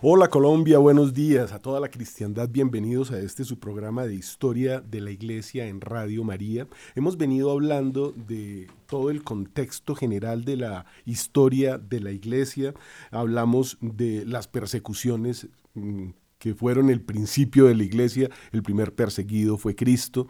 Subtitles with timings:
[0.00, 1.50] Hola Colombia, buenos días.
[1.50, 5.80] A toda la cristiandad, bienvenidos a este su programa de historia de la iglesia en
[5.80, 6.68] Radio María.
[6.94, 12.74] Hemos venido hablando de todo el contexto general de la historia de la iglesia,
[13.10, 19.58] hablamos de las persecuciones mm, que fueron el principio de la iglesia, el primer perseguido
[19.58, 20.28] fue Cristo,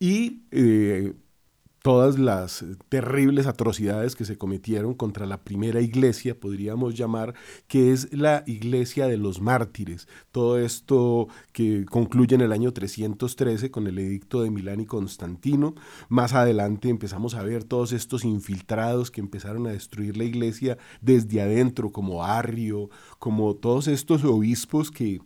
[0.00, 1.14] y eh,
[1.84, 7.34] todas las eh, terribles atrocidades que se cometieron contra la primera iglesia, podríamos llamar,
[7.68, 10.08] que es la iglesia de los mártires.
[10.32, 15.74] Todo esto que concluye en el año 313 con el edicto de Milán y Constantino.
[16.08, 21.42] Más adelante empezamos a ver todos estos infiltrados que empezaron a destruir la iglesia desde
[21.42, 22.88] adentro, como Arrio,
[23.18, 25.20] como todos estos obispos que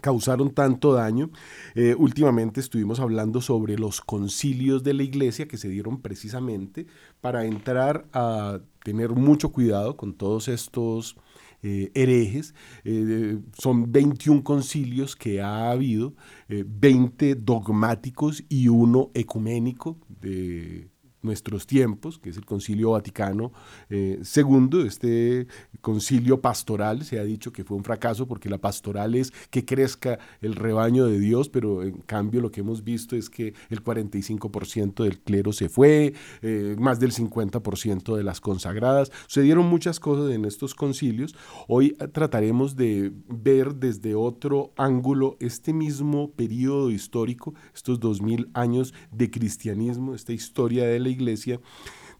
[0.00, 1.30] causaron tanto daño.
[1.74, 6.86] Eh, últimamente estuvimos hablando sobre los concilios de la iglesia que se dieron precisamente
[7.20, 11.16] para entrar a tener mucho cuidado con todos estos
[11.62, 12.54] eh, herejes.
[12.84, 16.14] Eh, son 21 concilios que ha habido,
[16.48, 20.88] 20 dogmáticos y uno ecuménico de
[21.22, 23.52] nuestros tiempos, que es el Concilio Vaticano
[23.90, 25.46] eh, II, este
[25.80, 30.18] concilio pastoral, se ha dicho que fue un fracaso porque la pastoral es que crezca
[30.40, 35.04] el rebaño de Dios, pero en cambio lo que hemos visto es que el 45%
[35.04, 40.32] del clero se fue, eh, más del 50% de las consagradas, se dieron muchas cosas
[40.32, 41.34] en estos concilios.
[41.66, 49.30] Hoy trataremos de ver desde otro ángulo este mismo periodo histórico, estos 2000 años de
[49.30, 51.60] cristianismo, esta historia de iglesia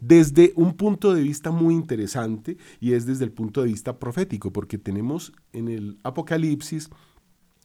[0.01, 4.53] desde un punto de vista muy interesante y es desde el punto de vista profético,
[4.53, 6.89] porque tenemos en el Apocalipsis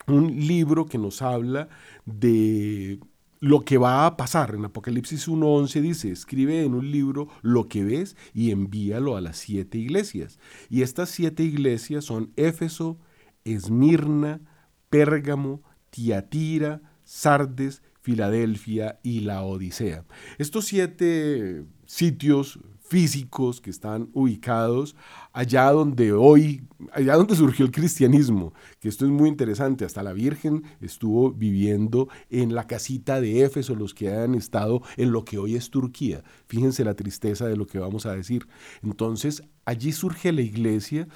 [0.08, 1.70] un libro que nos habla
[2.06, 3.00] de
[3.40, 4.56] lo que va a pasar.
[4.56, 9.38] En Apocalipsis 1.11 dice, escribe en un libro lo que ves y envíalo a las
[9.38, 10.40] siete iglesias.
[10.70, 12.98] Y estas siete iglesias son Éfeso,
[13.44, 14.42] Esmirna,
[14.90, 20.06] Pérgamo, Tiatira, Sardes, Filadelfia y la Odisea.
[20.38, 24.96] Estos siete sitios físicos que están ubicados
[25.32, 30.14] allá donde hoy, allá donde surgió el cristianismo, que esto es muy interesante, hasta la
[30.14, 35.38] Virgen estuvo viviendo en la casita de Éfeso, los que hayan estado en lo que
[35.40, 36.24] hoy es Turquía.
[36.46, 38.48] Fíjense la tristeza de lo que vamos a decir.
[38.84, 41.08] Entonces, allí surge la iglesia,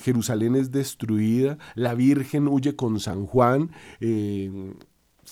[0.00, 3.70] Jerusalén es destruida, la Virgen huye con San Juan.
[4.00, 4.74] Eh,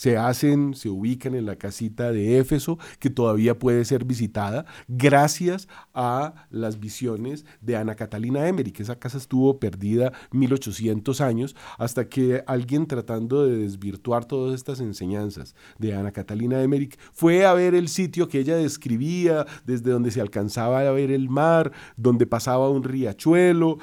[0.02, 5.68] se hacen, se ubican en la casita de Éfeso, que todavía puede ser visitada gracias
[5.94, 12.08] a las visiones de Ana Catalina Emery, que esa casa estuvo perdida 1800 años, hasta
[12.08, 17.76] que alguien tratando de desvirtuar todas estas enseñanzas de Ana Catalina Emery fue a ver
[17.76, 22.69] el sitio que ella describía, desde donde se alcanzaba a ver el mar, donde pasaba
[22.69, 23.78] un riachuelo,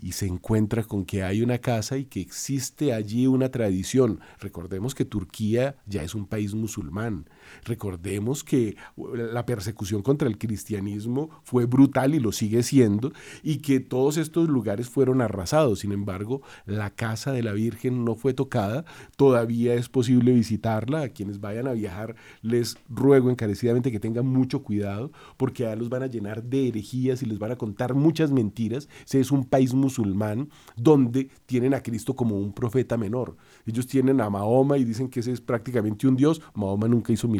[0.00, 4.20] y se encuentra con que hay una casa y que existe allí una tradición.
[4.38, 7.28] Recordemos que Turquía ya es un país musulmán.
[7.64, 8.76] Recordemos que
[9.14, 14.48] la persecución contra el cristianismo fue brutal y lo sigue siendo y que todos estos
[14.48, 15.80] lugares fueron arrasados.
[15.80, 18.84] Sin embargo, la casa de la Virgen no fue tocada.
[19.16, 21.02] Todavía es posible visitarla.
[21.02, 25.88] A quienes vayan a viajar les ruego encarecidamente que tengan mucho cuidado porque ya los
[25.88, 28.88] van a llenar de herejías y les van a contar muchas mentiras.
[29.04, 33.36] Ese es un país musulmán donde tienen a Cristo como un profeta menor.
[33.66, 36.40] Ellos tienen a Mahoma y dicen que ese es prácticamente un dios.
[36.54, 37.37] Mahoma nunca hizo milagros,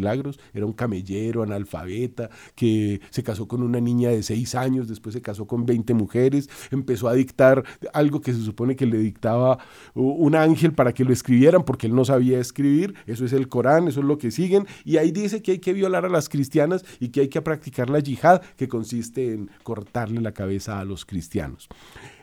[0.55, 5.23] era un camellero, analfabeta, que se casó con una niña de seis años, después se
[5.23, 9.59] casó con 20 mujeres, empezó a dictar algo que se supone que le dictaba
[9.95, 12.95] un ángel para que lo escribieran, porque él no sabía escribir.
[13.07, 14.67] Eso es el Corán, eso es lo que siguen.
[14.85, 17.91] Y ahí dice que hay que violar a las cristianas y que hay que practicar
[17.91, 21.69] la yihad, que consiste en cortarle la cabeza a los cristianos.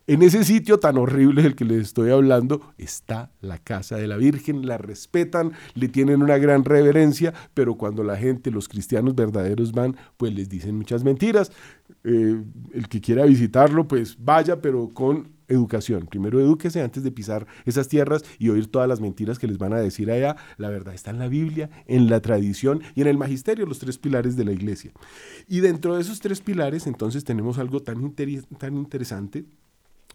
[0.07, 4.17] En ese sitio tan horrible del que les estoy hablando está la casa de la
[4.17, 9.71] Virgen, la respetan, le tienen una gran reverencia, pero cuando la gente, los cristianos verdaderos
[9.71, 11.51] van, pues les dicen muchas mentiras.
[12.03, 12.39] Eh,
[12.73, 16.05] el que quiera visitarlo, pues vaya, pero con educación.
[16.05, 19.73] Primero edúquese antes de pisar esas tierras y oír todas las mentiras que les van
[19.73, 20.35] a decir allá.
[20.57, 23.97] La verdad está en la Biblia, en la tradición y en el magisterio, los tres
[23.97, 24.91] pilares de la iglesia.
[25.47, 29.45] Y dentro de esos tres pilares, entonces tenemos algo tan, tan interesante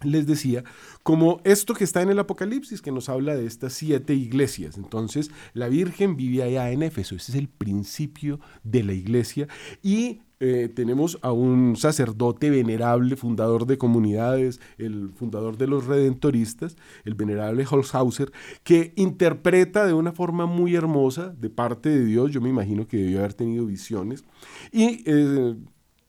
[0.03, 0.65] les decía,
[1.03, 4.79] como esto que está en el Apocalipsis, que nos habla de estas siete iglesias.
[4.79, 9.49] Entonces, la Virgen vive allá en Éfeso, ese es el principio de la iglesia.
[9.83, 16.77] Y eh, tenemos a un sacerdote venerable, fundador de comunidades, el fundador de los redentoristas,
[17.05, 18.33] el venerable Holzhauser,
[18.63, 22.97] que interpreta de una forma muy hermosa de parte de Dios, yo me imagino que
[22.97, 24.25] debió haber tenido visiones,
[24.73, 25.57] y eh,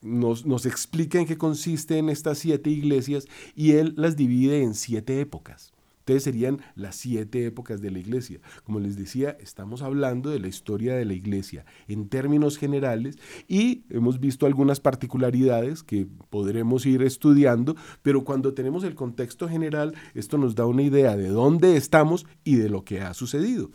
[0.01, 5.19] nos, explica en qué consiste en estas siete iglesias y él las divide en siete
[5.21, 5.73] épocas.
[5.99, 8.39] Ustedes serían las siete épocas de la iglesia.
[8.63, 13.83] Como les decía, estamos hablando de la historia de la iglesia en términos generales y
[13.89, 20.39] hemos visto algunas particularidades que podremos ir estudiando, pero cuando tenemos el contexto general, esto
[20.39, 23.69] nos da una idea de dónde estamos y de lo que ha sucedido.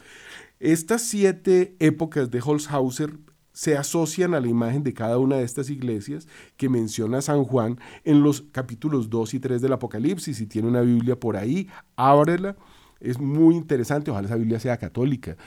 [0.58, 3.12] Estas siete épocas de Holzhauser
[3.56, 7.78] se asocian a la imagen de cada una de estas iglesias que menciona San Juan
[8.04, 10.36] en los capítulos 2 y 3 del Apocalipsis.
[10.36, 11.66] Si tiene una Biblia por ahí,
[11.96, 12.54] ábrela.
[13.00, 15.38] Es muy interesante, ojalá esa Biblia sea católica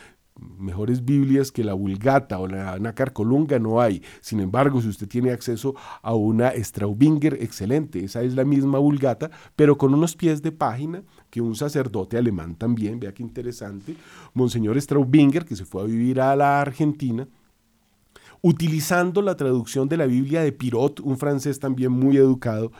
[0.57, 4.01] mejores Biblias que la Vulgata o la Nácar Colunga no hay.
[4.21, 8.05] Sin embargo, si usted tiene acceso a una Straubinger, excelente.
[8.05, 12.55] Esa es la misma Vulgata, pero con unos pies de página que un sacerdote alemán
[12.55, 13.97] también, vea qué interesante,
[14.33, 17.27] Monseñor Straubinger, que se fue a vivir a la Argentina,
[18.41, 22.71] utilizando la traducción de la Biblia de Pirot, un francés también muy educado,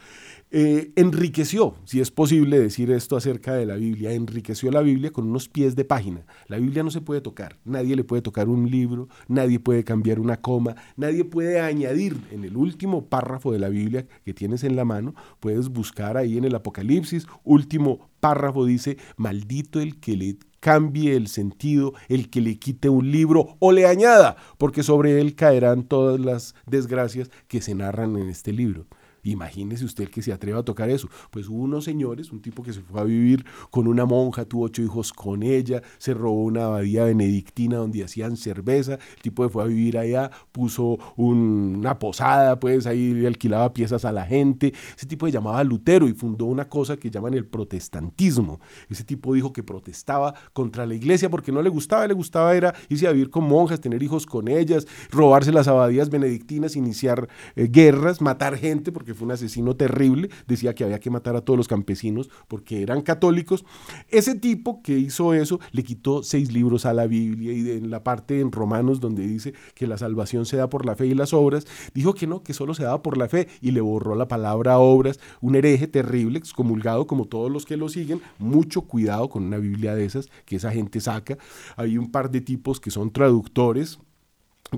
[0.51, 5.29] eh, enriqueció, si es posible decir esto acerca de la Biblia, enriqueció la Biblia con
[5.29, 6.25] unos pies de página.
[6.47, 10.19] La Biblia no se puede tocar, nadie le puede tocar un libro, nadie puede cambiar
[10.19, 14.75] una coma, nadie puede añadir en el último párrafo de la Biblia que tienes en
[14.75, 20.37] la mano, puedes buscar ahí en el Apocalipsis, último párrafo dice, maldito el que le
[20.59, 25.35] cambie el sentido, el que le quite un libro o le añada, porque sobre él
[25.35, 28.87] caerán todas las desgracias que se narran en este libro.
[29.23, 31.09] Imagínese usted que se atreva a tocar eso.
[31.31, 34.65] Pues hubo unos señores, un tipo que se fue a vivir con una monja, tuvo
[34.65, 39.49] ocho hijos con ella, se robó una abadía benedictina donde hacían cerveza, el tipo se
[39.49, 44.73] fue a vivir allá, puso una posada, pues ahí alquilaba piezas a la gente.
[44.95, 48.59] Ese tipo se llamaba Lutero y fundó una cosa que llaman el protestantismo.
[48.89, 52.73] Ese tipo dijo que protestaba contra la iglesia porque no le gustaba, le gustaba era
[52.89, 57.67] irse a vivir con monjas, tener hijos con ellas, robarse las abadías benedictinas, iniciar eh,
[57.67, 61.57] guerras, matar gente, porque fue un asesino terrible, decía que había que matar a todos
[61.57, 63.65] los campesinos porque eran católicos.
[64.09, 68.03] Ese tipo que hizo eso le quitó seis libros a la Biblia y en la
[68.03, 71.33] parte en Romanos donde dice que la salvación se da por la fe y las
[71.33, 74.27] obras, dijo que no, que solo se da por la fe y le borró la
[74.27, 79.43] palabra obras, un hereje terrible, excomulgado como todos los que lo siguen, mucho cuidado con
[79.43, 81.37] una Biblia de esas que esa gente saca.
[81.75, 83.99] Hay un par de tipos que son traductores,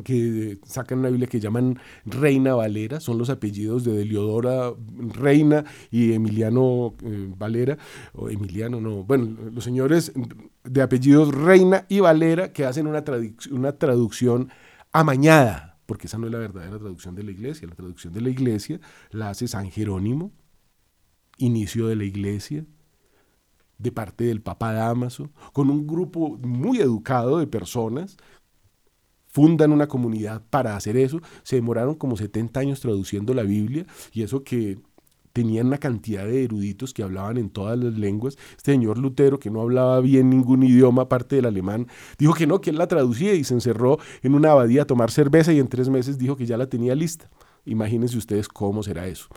[0.04, 6.14] que sacan una Biblia que llaman Reina Valera, son los apellidos de Deliodora Reina y
[6.14, 7.78] Emiliano eh, Valera,
[8.14, 10.14] o Emiliano no, bueno, los señores
[10.64, 13.04] de apellidos Reina y Valera que hacen una,
[13.52, 14.50] una traducción
[14.92, 18.30] amañada, porque esa no es la verdadera traducción de la iglesia, la traducción de la
[18.30, 18.80] iglesia
[19.12, 20.32] la hace San Jerónimo,
[21.38, 22.66] inicio de la iglesia,
[23.78, 28.16] de parte del Papa Damaso, con un grupo muy educado de personas
[29.32, 31.20] fundan una comunidad para hacer eso.
[31.44, 34.78] Se demoraron como 70 años traduciendo la Biblia y eso que
[35.34, 38.38] tenían una cantidad de eruditos que hablaban en todas las lenguas.
[38.58, 41.88] Este señor Lutero, que no hablaba bien ningún idioma aparte del alemán,
[42.18, 45.12] dijo que no, que él la traducía y se encerró en una abadía a tomar
[45.12, 47.30] cerveza y en tres meses dijo que ya la tenía lista.
[47.66, 49.28] Imagínense ustedes cómo será eso.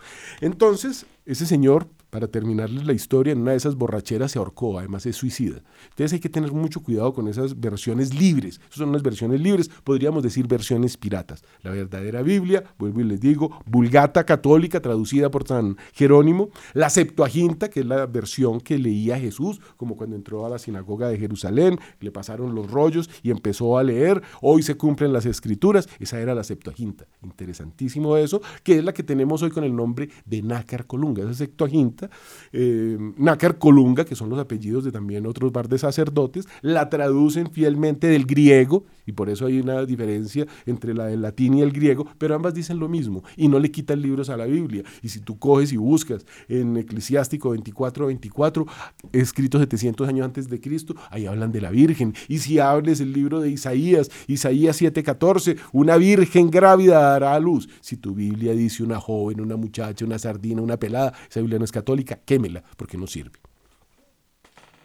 [0.41, 5.05] Entonces, ese señor para terminarles la historia, en una de esas borracheras se ahorcó, además
[5.05, 5.65] es suicida.
[5.87, 8.61] Entonces hay que tener mucho cuidado con esas versiones libres.
[8.71, 11.43] son unas versiones libres, podríamos decir versiones piratas.
[11.63, 17.69] La verdadera Biblia, vuelvo y les digo, Vulgata católica, traducida por San Jerónimo, la Septuaginta,
[17.69, 21.81] que es la versión que leía Jesús, como cuando entró a la sinagoga de Jerusalén,
[21.99, 26.33] le pasaron los rollos y empezó a leer, hoy se cumplen las escrituras, esa era
[26.37, 27.09] la Septuaginta.
[27.25, 31.25] Interesantísimo eso, que es la que tenemos hoy con el nombre de Nácar Colunga.
[31.25, 32.04] Esa Septuaginta
[32.53, 37.51] eh, Nácar Colunga, que son los apellidos de también otros bar de sacerdotes, la traducen
[37.51, 41.73] fielmente del griego, y por eso hay una diferencia entre la del latín y el
[41.73, 44.83] griego, pero ambas dicen lo mismo, y no le quitan libros a la Biblia.
[45.03, 48.67] Y si tú coges y buscas en Eclesiástico 24, 24,
[49.13, 52.15] escrito 700 años antes de Cristo, ahí hablan de la Virgen.
[52.29, 57.69] Y si hables el libro de Isaías, Isaías 7:14, una virgen grávida dará a luz.
[57.81, 61.65] Si tu Biblia dice una joven, una muchacha, una sardina, una pelada, esa Biblia no
[61.65, 63.39] es católica quémela, porque no sirve.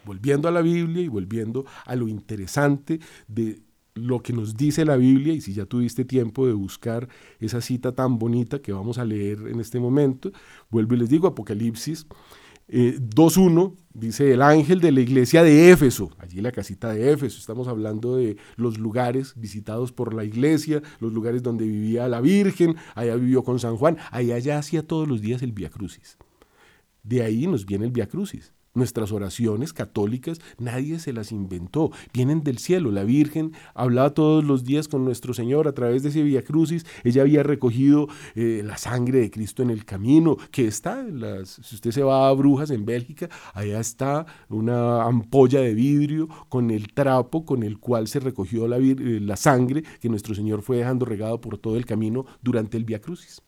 [0.05, 3.61] Volviendo a la Biblia y volviendo a lo interesante de
[3.95, 7.91] lo que nos dice la Biblia, y si ya tuviste tiempo de buscar esa cita
[7.93, 10.31] tan bonita que vamos a leer en este momento,
[10.69, 12.07] vuelvo y les digo, Apocalipsis
[12.69, 17.39] 2.1 eh, dice el ángel de la iglesia de Éfeso, allí la casita de Éfeso,
[17.39, 22.75] estamos hablando de los lugares visitados por la iglesia, los lugares donde vivía la Virgen,
[22.93, 26.17] allá vivió con San Juan, allá ya hacía todos los días el Via Crucis.
[27.03, 28.53] De ahí nos viene el Via Crucis.
[28.75, 32.91] Nuestras oraciones católicas nadie se las inventó, vienen del cielo.
[32.91, 36.85] La Virgen hablaba todos los días con nuestro Señor a través de ese Via Crucis.
[37.03, 41.49] Ella había recogido eh, la sangre de Cristo en el camino, que está, en las,
[41.49, 46.69] si usted se va a Brujas en Bélgica, allá está una ampolla de vidrio con
[46.69, 50.77] el trapo con el cual se recogió la, eh, la sangre que nuestro Señor fue
[50.77, 53.41] dejando regado por todo el camino durante el Via Crucis.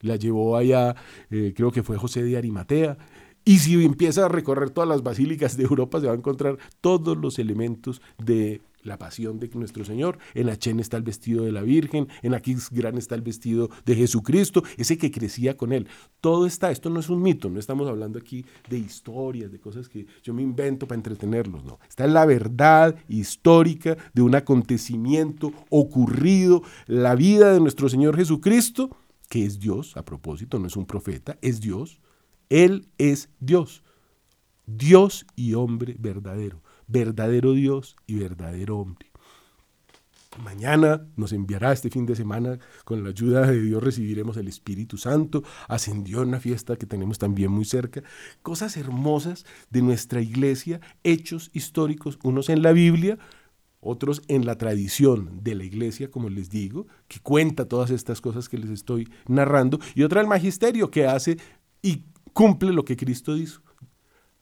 [0.00, 0.94] La llevó allá,
[1.30, 2.98] eh, creo que fue José de Arimatea.
[3.44, 7.16] Y si empieza a recorrer todas las basílicas de Europa, se va a encontrar todos
[7.16, 10.18] los elementos de la pasión de nuestro Señor.
[10.34, 14.62] En Achen está el vestido de la Virgen, en Aquisgrán está el vestido de Jesucristo,
[14.76, 15.86] ese que crecía con él.
[16.20, 19.88] Todo está, esto no es un mito, no estamos hablando aquí de historias, de cosas
[19.88, 21.78] que yo me invento para entretenerlos, no.
[21.88, 28.90] Está en la verdad histórica de un acontecimiento ocurrido, la vida de nuestro Señor Jesucristo,
[29.28, 32.00] que es Dios, a propósito, no es un profeta, es Dios.
[32.48, 33.82] Él es Dios,
[34.66, 39.08] Dios y hombre verdadero, verdadero Dios y verdadero hombre.
[40.42, 44.96] Mañana nos enviará este fin de semana, con la ayuda de Dios recibiremos el Espíritu
[44.96, 48.02] Santo, ascendió una fiesta que tenemos también muy cerca,
[48.42, 53.18] cosas hermosas de nuestra iglesia, hechos históricos, unos en la Biblia,
[53.80, 58.48] otros en la tradición de la iglesia, como les digo, que cuenta todas estas cosas
[58.48, 61.38] que les estoy narrando, y otra el magisterio que hace
[61.82, 63.62] y cumple lo que Cristo dijo.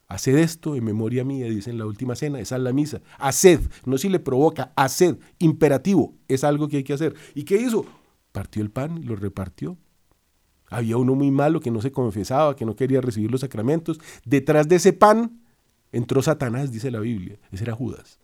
[0.09, 3.03] Haced esto en memoria mía, dice en la última cena, esa es la misa.
[3.19, 7.15] Haced, no si le provoca, haced, imperativo, es algo que hay que hacer.
[7.35, 7.85] ¿Y qué hizo?
[8.31, 9.77] Partió el pan y lo repartió.
[10.69, 14.01] Había uno muy malo que no se confesaba, que no quería recibir los sacramentos.
[14.25, 15.43] Detrás de ese pan
[15.91, 17.39] entró Satanás, dice la Biblia.
[17.51, 18.21] Ese era Judas.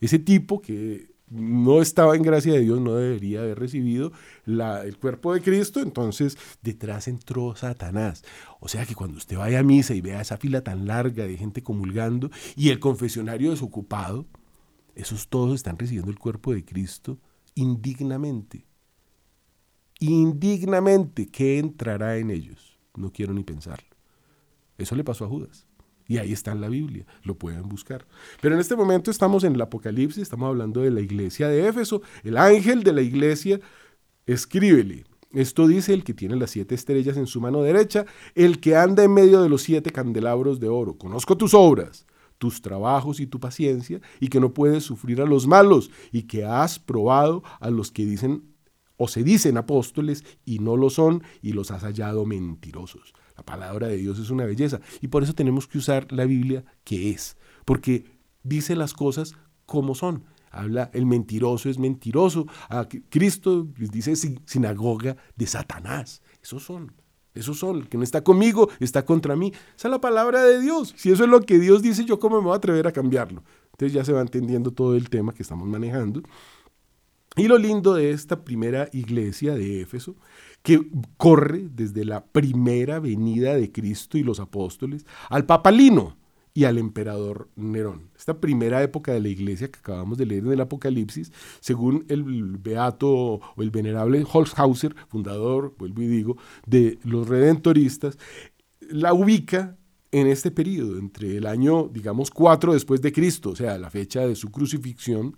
[0.00, 4.12] Ese tipo que no estaba en gracia de Dios, no debería haber recibido
[4.46, 8.24] el cuerpo de Cristo, entonces detrás entró Satanás.
[8.60, 11.36] O sea que cuando usted vaya a misa y vea esa fila tan larga de
[11.36, 14.26] gente comulgando y el confesionario desocupado,
[14.94, 17.18] esos todos están recibiendo el cuerpo de Cristo
[17.54, 18.66] indignamente.
[20.00, 22.78] Indignamente, ¿qué entrará en ellos?
[22.96, 23.88] No quiero ni pensarlo.
[24.78, 25.67] Eso le pasó a Judas.
[26.08, 28.06] Y ahí está en la Biblia, lo pueden buscar.
[28.40, 32.00] Pero en este momento estamos en el Apocalipsis, estamos hablando de la iglesia de Éfeso.
[32.24, 33.60] El ángel de la iglesia,
[34.26, 35.04] escríbele.
[35.34, 39.04] Esto dice el que tiene las siete estrellas en su mano derecha, el que anda
[39.04, 40.96] en medio de los siete candelabros de oro.
[40.96, 42.06] Conozco tus obras,
[42.38, 46.46] tus trabajos y tu paciencia, y que no puedes sufrir a los malos, y que
[46.46, 48.44] has probado a los que dicen
[48.96, 53.14] o se dicen apóstoles y no lo son, y los has hallado mentirosos.
[53.38, 56.64] La palabra de Dios es una belleza y por eso tenemos que usar la Biblia
[56.82, 58.04] que es, porque
[58.42, 60.24] dice las cosas como son.
[60.50, 62.46] Habla, el mentiroso es mentiroso.
[62.68, 66.20] A Cristo les dice sinagoga de Satanás.
[66.42, 66.92] Esos son.
[67.34, 67.76] Esos son.
[67.76, 69.52] El que no está conmigo está contra mí.
[69.76, 70.94] Esa es la palabra de Dios.
[70.96, 73.44] Si eso es lo que Dios dice, yo cómo me voy a atrever a cambiarlo.
[73.72, 76.22] Entonces ya se va entendiendo todo el tema que estamos manejando.
[77.38, 80.16] Y lo lindo de esta primera iglesia de Éfeso
[80.62, 86.16] que corre desde la primera venida de Cristo y los apóstoles al papalino
[86.52, 88.10] y al emperador Nerón.
[88.18, 91.30] Esta primera época de la iglesia que acabamos de leer en el Apocalipsis,
[91.60, 92.24] según el
[92.58, 98.18] beato o el venerable Holzhauser, fundador, vuelvo y digo, de los redentoristas,
[98.80, 99.76] la ubica
[100.10, 104.26] en este periodo, entre el año, digamos, 4 después de Cristo, o sea, la fecha
[104.26, 105.36] de su crucifixión,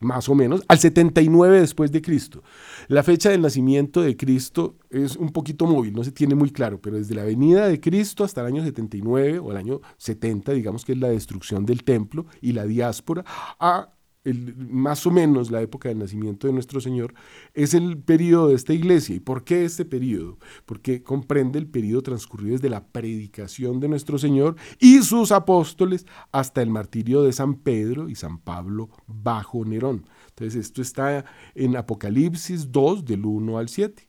[0.00, 2.42] más o menos, al 79 después de Cristo.
[2.88, 6.80] La fecha del nacimiento de Cristo es un poquito móvil, no se tiene muy claro,
[6.80, 10.84] pero desde la venida de Cristo hasta el año 79 o el año 70, digamos
[10.84, 13.24] que es la destrucción del templo y la diáspora,
[13.58, 13.92] a
[14.24, 17.14] más o menos la época del nacimiento de nuestro Señor,
[17.54, 19.14] es el periodo de esta iglesia.
[19.16, 20.38] ¿Y por qué este periodo?
[20.66, 26.62] Porque comprende el periodo transcurrido desde la predicación de nuestro Señor y sus apóstoles hasta
[26.62, 30.08] el martirio de San Pedro y San Pablo bajo Nerón.
[30.30, 34.08] Entonces esto está en Apocalipsis 2 del 1 al 7.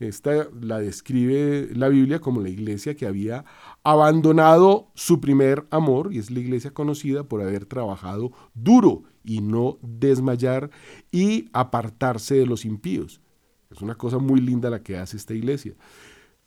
[0.00, 3.44] Esta la describe la Biblia como la iglesia que había
[3.82, 9.78] abandonado su primer amor y es la iglesia conocida por haber trabajado duro y no
[9.82, 10.70] desmayar
[11.10, 13.20] y apartarse de los impíos.
[13.70, 15.74] Es una cosa muy linda la que hace esta iglesia.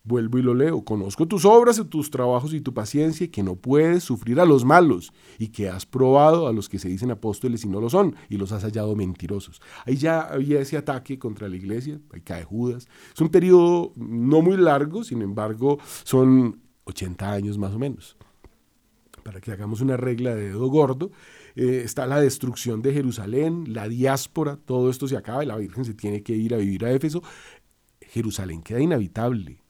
[0.05, 0.83] Vuelvo y lo leo.
[0.83, 4.65] Conozco tus obras y tus trabajos y tu paciencia, que no puedes sufrir a los
[4.65, 8.17] malos, y que has probado a los que se dicen apóstoles y no lo son,
[8.27, 9.61] y los has hallado mentirosos.
[9.85, 12.89] Ahí ya había ese ataque contra la iglesia, ahí cae Judas.
[13.13, 18.17] Es un periodo no muy largo, sin embargo, son 80 años más o menos.
[19.23, 21.11] Para que hagamos una regla de dedo gordo,
[21.55, 25.85] eh, está la destrucción de Jerusalén, la diáspora, todo esto se acaba y la Virgen
[25.85, 27.23] se tiene que ir a vivir a Éfeso.
[28.01, 29.63] Jerusalén queda inhabitable.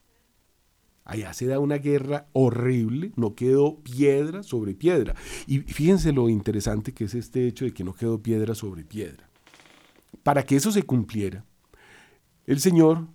[1.04, 5.14] Allá se da una guerra horrible, no quedó piedra sobre piedra.
[5.46, 9.28] Y fíjense lo interesante que es este hecho de que no quedó piedra sobre piedra.
[10.22, 11.44] Para que eso se cumpliera,
[12.46, 13.06] el Señor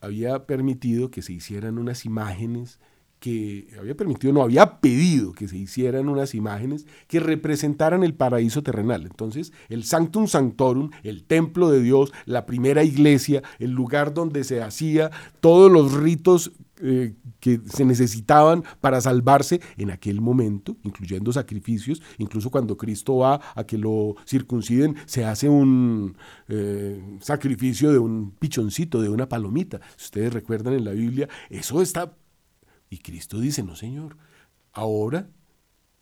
[0.00, 2.80] había permitido que se hicieran unas imágenes
[3.18, 8.62] que había permitido, no había pedido que se hicieran unas imágenes que representaran el paraíso
[8.62, 9.02] terrenal.
[9.02, 14.62] Entonces, el Sanctum Sanctorum, el templo de Dios, la primera iglesia, el lugar donde se
[14.62, 22.02] hacía todos los ritos eh, que se necesitaban para salvarse en aquel momento, incluyendo sacrificios,
[22.18, 26.18] incluso cuando Cristo va a que lo circunciden, se hace un
[26.48, 29.80] eh, sacrificio de un pichoncito, de una palomita.
[29.96, 32.12] Si ustedes recuerdan en la Biblia, eso está
[32.90, 34.16] y Cristo dice, no Señor,
[34.72, 35.28] ahora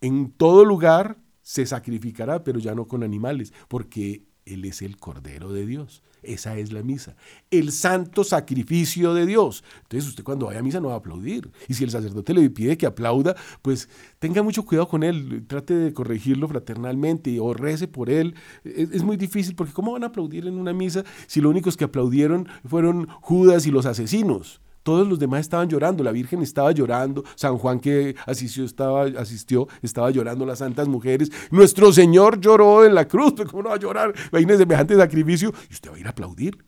[0.00, 5.52] en todo lugar se sacrificará, pero ya no con animales, porque Él es el Cordero
[5.52, 6.02] de Dios.
[6.22, 7.16] Esa es la misa.
[7.50, 9.62] El santo sacrificio de Dios.
[9.82, 11.50] Entonces usted cuando vaya a misa no va a aplaudir.
[11.68, 13.88] Y si el sacerdote le pide que aplauda, pues
[14.18, 15.44] tenga mucho cuidado con él.
[15.46, 18.34] Trate de corregirlo fraternalmente o rece por él.
[18.64, 21.76] Es, es muy difícil porque ¿cómo van a aplaudir en una misa si los únicos
[21.76, 24.62] que aplaudieron fueron Judas y los asesinos?
[24.84, 29.66] Todos los demás estaban llorando, la Virgen estaba llorando, San Juan que asistió estaba, asistió,
[29.80, 33.76] estaba llorando, las santas mujeres, nuestro Señor lloró en la cruz, pero ¿cómo no va
[33.76, 34.14] a llorar?
[34.30, 36.64] Imagínese semejante sacrificio y usted va a ir a aplaudir.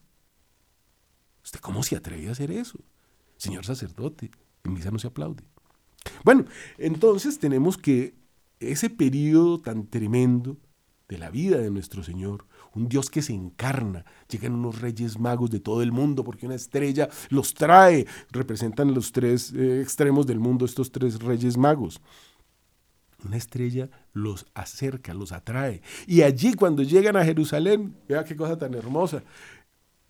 [1.45, 2.79] ¿Usted cómo se atreve a hacer eso?
[3.37, 4.31] Señor sacerdote,
[4.65, 5.45] en misa no se aplaude.
[6.25, 6.47] Bueno,
[6.79, 8.15] entonces tenemos que
[8.61, 10.57] ese periodo tan tremendo
[11.09, 12.47] de la vida de nuestro Señor
[12.77, 14.05] un Dios que se encarna.
[14.29, 18.07] Llegan unos reyes magos de todo el mundo porque una estrella los trae.
[18.31, 22.01] Representan los tres eh, extremos del mundo estos tres reyes magos.
[23.25, 25.81] Una estrella los acerca, los atrae.
[26.07, 29.23] Y allí cuando llegan a Jerusalén, vea qué cosa tan hermosa.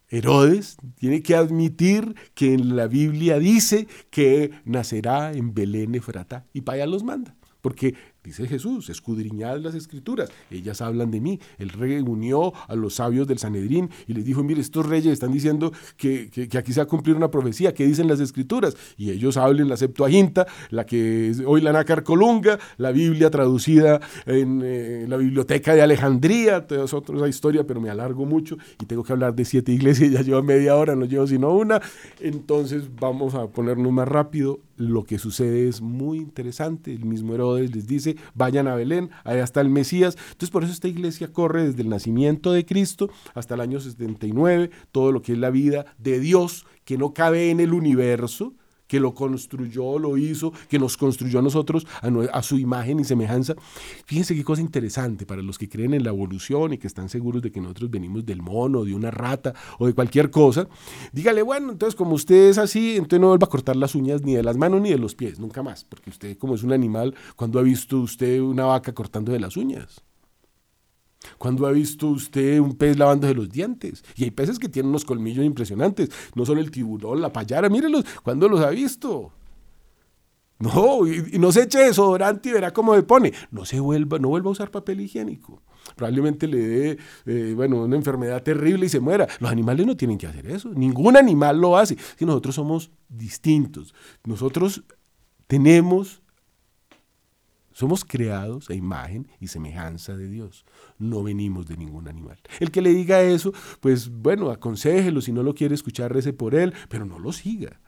[0.08, 6.60] Herodes tiene que admitir que en la Biblia dice que nacerá en Belén Efrata y
[6.60, 7.36] para allá los manda.
[7.60, 7.94] Porque
[8.26, 11.38] Dice Jesús, escudriñad las escrituras, ellas hablan de mí.
[11.58, 15.30] El rey unió a los sabios del Sanedrín y les dijo, mire, estos reyes están
[15.30, 16.28] diciendo que,
[16.58, 18.76] aquí se va a cumplir una profecía, ¿qué dicen las escrituras?
[18.96, 24.00] Y ellos hablan la Septuaginta, la que es hoy la Nácar Colunga, la Biblia traducida
[24.26, 29.04] en eh, la biblioteca de Alejandría, toda otra historia, pero me alargo mucho y tengo
[29.04, 31.80] que hablar de siete iglesias, ya llevo media hora, no llevo sino una,
[32.18, 34.65] entonces vamos a ponernos más rápido.
[34.76, 39.42] Lo que sucede es muy interesante, el mismo Herodes les dice, vayan a Belén, allá
[39.42, 40.16] está el Mesías.
[40.26, 44.70] Entonces por eso esta iglesia corre desde el nacimiento de Cristo hasta el año 79,
[44.92, 48.54] todo lo que es la vida de Dios que no cabe en el universo,
[48.86, 51.86] que lo construyó, lo hizo, que nos construyó a nosotros
[52.32, 53.54] a, su imagen y semejanza.
[54.04, 57.42] Fíjense qué cosa interesante para los que creen en la evolución y que están seguros
[57.42, 60.68] de que nosotros venimos del mono, de una rata o de cualquier cosa.
[61.12, 64.34] Dígale, bueno, entonces como usted es así, entonces no vuelva a cortar las uñas ni
[64.34, 67.14] de las manos ni de los pies, nunca más, porque usted como es un animal,
[67.34, 70.02] cuando ha visto usted una vaca cortando de las uñas?
[71.38, 74.04] ¿Cuándo ha visto usted un pez lavándose los dientes?
[74.16, 76.10] Y hay peces que tienen unos colmillos impresionantes.
[76.34, 78.04] No solo el tiburón, la payara, mírenlos.
[78.22, 79.32] ¿Cuándo los ha visto?
[80.58, 83.32] No, y, no se eche desodorante y verá cómo se pone.
[83.50, 85.62] No se vuelva, no vuelva a usar papel higiénico.
[85.94, 89.28] Probablemente le dé, eh, bueno, una enfermedad terrible y se muera.
[89.38, 90.70] Los animales no tienen que hacer eso.
[90.70, 91.96] Ningún animal lo hace.
[92.16, 93.94] Si nosotros somos distintos.
[94.24, 94.82] Nosotros
[95.46, 96.22] tenemos
[97.76, 100.64] somos creados a imagen y semejanza de Dios.
[100.98, 102.38] No venimos de ningún animal.
[102.58, 105.20] El que le diga eso, pues bueno, aconsejelo.
[105.20, 107.78] Si no lo quiere escuchar, rece por él, pero no lo siga.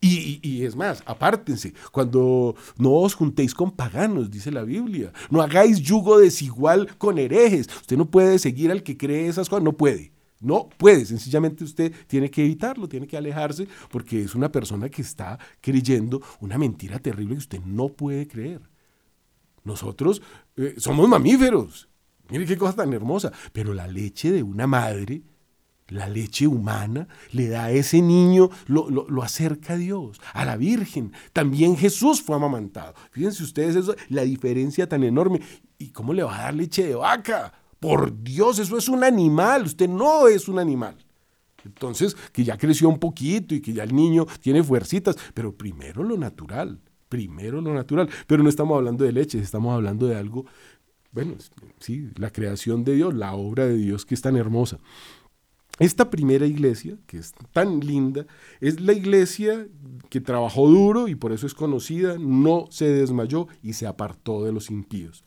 [0.00, 5.12] Y, es más, apártense, cuando no os juntéis con paganos, dice la Biblia.
[5.28, 7.66] No hagáis yugo desigual con herejes.
[7.66, 10.12] Usted no puede seguir al que cree esas cosas, no puede.
[10.40, 15.02] No puede, sencillamente usted tiene que evitarlo, tiene que alejarse, porque es una persona que
[15.02, 18.71] está creyendo una mentira terrible que usted no puede creer.
[19.64, 20.22] Nosotros
[20.56, 21.88] eh, somos mamíferos.
[22.28, 23.32] Mire qué cosa tan hermosa.
[23.52, 25.22] Pero la leche de una madre,
[25.88, 30.56] la leche humana, le da a ese niño, lo, lo, acerca a Dios, a la
[30.56, 31.12] Virgen.
[31.32, 32.94] También Jesús fue amamantado.
[33.10, 35.40] Fíjense ustedes eso, la diferencia tan enorme.
[35.78, 37.52] ¿Y cómo le va a dar leche de vaca?
[37.78, 39.64] Por Dios, eso es un animal.
[39.64, 40.96] Usted no es un animal.
[41.64, 46.02] Entonces, que ya creció un poquito y que ya el niño tiene fuercitas, pero primero
[46.02, 46.80] lo natural
[47.12, 48.08] primero lo natural.
[48.26, 50.46] Pero no estamos hablando de leche, estamos hablando de algo,
[51.10, 51.34] bueno,
[51.78, 54.78] sí, la creación de Dios, la obra de Dios que es tan hermosa.
[55.78, 58.24] Esta primera iglesia, que es tan linda,
[58.62, 59.66] es la iglesia
[60.08, 64.52] que trabajó duro y por eso es conocida, no se desmayó y se apartó de
[64.52, 65.22] los impíos.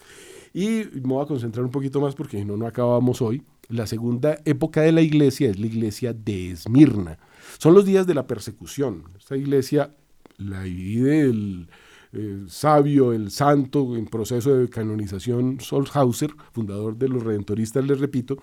[0.54, 3.43] Y me voy a concentrar un poquito más porque no, no acabamos hoy.
[3.67, 7.19] La segunda época de la iglesia es la iglesia de Esmirna.
[7.60, 9.04] Son los días de la persecución.
[9.17, 9.91] Esta iglesia
[10.38, 11.67] la divide el
[12.13, 18.38] eh, sabio, el santo en proceso de canonización Solhauser, fundador de los redentoristas, les repito,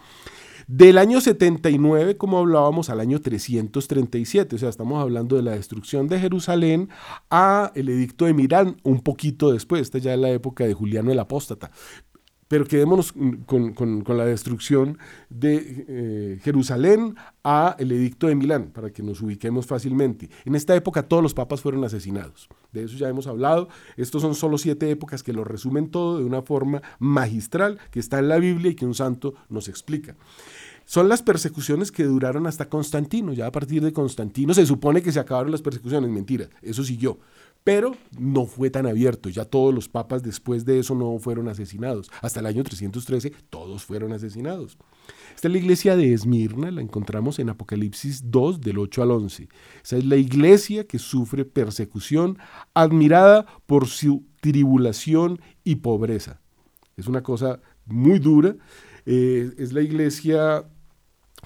[0.67, 6.07] del año 79, como hablábamos, al año 337, o sea, estamos hablando de la destrucción
[6.09, 6.89] de Jerusalén
[7.31, 11.11] a el edicto de Milán un poquito después, esta ya es la época de Juliano
[11.11, 11.71] el Apóstata.
[12.53, 13.15] Pero quedémonos
[13.47, 14.99] con, la destrucción
[15.31, 20.29] de eh, Jerusalén a el edicto de Milán, para que nos ubiquemos fácilmente.
[20.45, 22.51] En esta época todos los papas fueron asesinados.
[22.71, 23.71] De eso ya hemos hablado.
[23.97, 28.19] Estos son solo siete épocas que lo resumen todo de una forma magistral que está
[28.19, 30.15] en la Biblia y que un santo nos explica.
[30.85, 33.33] Son las persecuciones que duraron hasta Constantino.
[33.33, 36.11] Ya a partir de Constantino se supone que se acabaron las persecuciones.
[36.11, 37.19] Mentira, eso siguió
[37.65, 39.29] pero no fue tan abierto.
[39.29, 42.11] Ya todos los papas después de eso no fueron asesinados.
[42.21, 44.79] Hasta el año 313 todos fueron asesinados.
[45.35, 49.49] Esta es la iglesia de Esmirna, la encontramos en Apocalipsis 2 del 8 al 11.
[49.83, 52.39] Esa es la iglesia que sufre persecución,
[52.75, 56.41] admirada por su tribulación y pobreza.
[56.97, 58.57] Es una cosa muy dura.
[59.07, 60.65] Eh, es la iglesia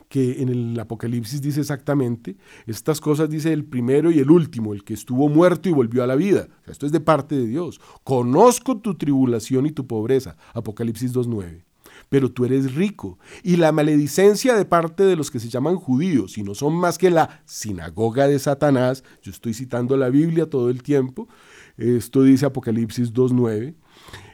[0.09, 4.85] que en el Apocalipsis dice exactamente, estas cosas dice el primero y el último, el
[4.85, 6.49] que estuvo muerto y volvió a la vida.
[6.67, 7.81] esto es de parte de Dios.
[8.05, 10.37] Conozco tu tribulación y tu pobreza.
[10.55, 11.65] Apocalipsis 2.9.
[12.09, 13.19] Pero tú eres rico.
[13.43, 16.99] Y la maledicencia de parte de los que se llaman judíos, y no son más
[16.99, 21.29] que la sinagoga de Satanás, yo estoy citando la Biblia todo el tiempo,
[21.77, 23.75] esto dice Apocalipsis 2.9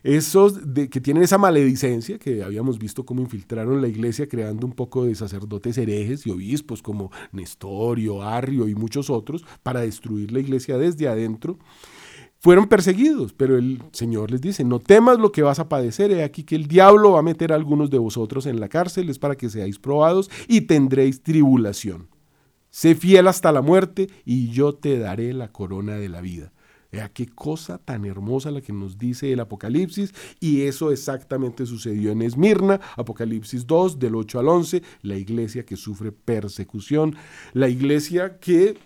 [0.02, 0.58] esos
[0.90, 5.14] que tienen esa maledicencia, que habíamos visto cómo infiltraron la iglesia creando un poco de
[5.14, 11.08] sacerdotes herejes y obispos como Nestorio, Arrio y muchos otros, para destruir la iglesia desde
[11.08, 11.58] adentro,
[12.42, 16.24] fueron perseguidos, pero el Señor les dice, no temas lo que vas a padecer, he
[16.24, 19.20] aquí que el diablo va a meter a algunos de vosotros en la cárcel, es
[19.20, 22.08] para que seáis probados y tendréis tribulación.
[22.70, 26.52] Sé fiel hasta la muerte y yo te daré la corona de la vida.
[26.92, 32.12] Vea qué cosa tan hermosa la que nos dice el Apocalipsis y eso exactamente sucedió
[32.12, 37.16] en Esmirna, Apocalipsis 2 del 8 al 11, la iglesia que sufre persecución,
[37.54, 38.76] la iglesia que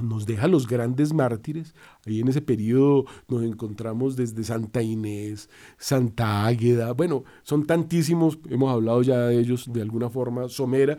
[0.00, 1.72] nos deja los grandes mártires.
[2.04, 8.72] Ahí en ese periodo nos encontramos desde Santa Inés, Santa Águeda, bueno, son tantísimos, hemos
[8.72, 10.98] hablado ya de ellos de alguna forma somera,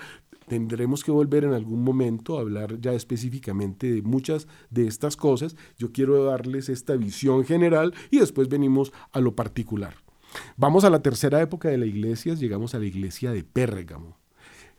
[0.52, 5.56] Tendremos que volver en algún momento a hablar ya específicamente de muchas de estas cosas.
[5.78, 9.96] Yo quiero darles esta visión general y después venimos a lo particular.
[10.58, 14.18] Vamos a la tercera época de la iglesia, llegamos a la iglesia de Pérgamo,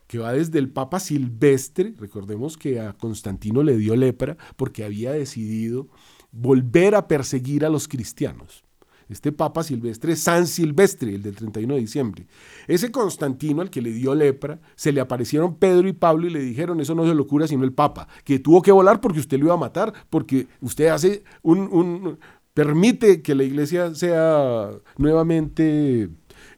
[0.05, 5.11] que va desde el Papa Silvestre, recordemos que a Constantino le dio lepra porque había
[5.11, 5.87] decidido
[6.31, 8.63] volver a perseguir a los cristianos
[9.09, 12.27] este Papa Silvestre, San Silvestre, el del 31 de diciembre.
[12.67, 16.39] Ese Constantino, al que le dio lepra, se le aparecieron Pedro y Pablo y le
[16.39, 19.45] dijeron, eso no es locura, sino el Papa, que tuvo que volar porque usted lo
[19.45, 22.17] iba a matar, porque usted hace un,
[22.53, 26.09] permite que la iglesia sea nuevamente,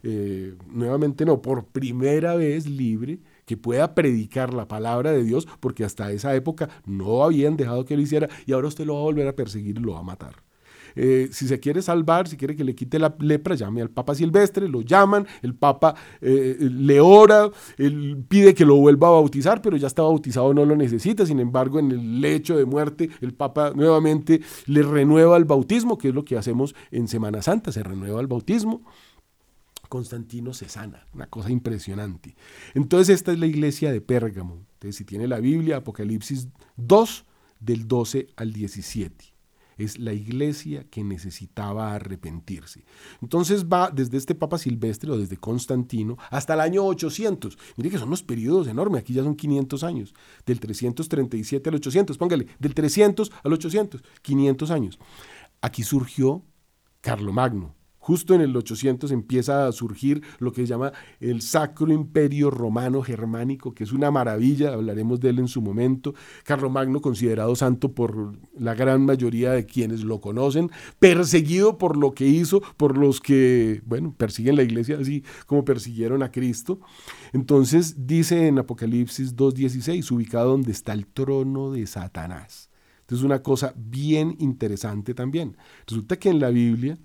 [0.02, 5.84] eh, nuevamente no, por primera vez libre, que pueda predicar la palabra de Dios, porque
[5.84, 9.04] hasta esa época no habían dejado que lo hiciera y ahora usted lo va a
[9.04, 10.45] volver a perseguir y lo va a matar.
[10.96, 14.14] Eh, si se quiere salvar, si quiere que le quite la lepra, llame al Papa
[14.14, 17.50] Silvestre, lo llaman, el Papa eh, le ora,
[18.28, 21.78] pide que lo vuelva a bautizar, pero ya está bautizado, no lo necesita, sin embargo,
[21.78, 26.24] en el lecho de muerte, el Papa nuevamente le renueva el bautismo, que es lo
[26.24, 28.82] que hacemos en Semana Santa, se renueva el bautismo.
[29.88, 32.34] Constantino se sana, una cosa impresionante.
[32.74, 34.66] Entonces esta es la iglesia de Pérgamo.
[34.74, 37.24] Entonces si tiene la Biblia, Apocalipsis 2,
[37.60, 39.35] del 12 al 17
[39.76, 42.84] es la iglesia que necesitaba arrepentirse.
[43.22, 47.56] Entonces va desde este Papa Silvestre o desde Constantino hasta el año 800.
[47.76, 52.18] Mire que son unos periodos enormes, aquí ya son 500 años, del 337 al 800,
[52.18, 54.98] póngale, del 300 al 800, 500 años.
[55.60, 56.42] Aquí surgió
[57.00, 57.75] Carlomagno,
[58.06, 63.02] Justo en el 800 empieza a surgir lo que se llama el Sacro Imperio Romano
[63.02, 66.14] Germánico, que es una maravilla, hablaremos de él en su momento.
[66.44, 72.28] Carlomagno, considerado santo por la gran mayoría de quienes lo conocen, perseguido por lo que
[72.28, 76.78] hizo, por los que, bueno, persiguen la iglesia así como persiguieron a Cristo.
[77.32, 82.70] Entonces dice en Apocalipsis 2.16, ubicado donde está el trono de Satanás.
[83.00, 85.56] Entonces una cosa bien interesante también.
[85.88, 86.98] Resulta que en la Biblia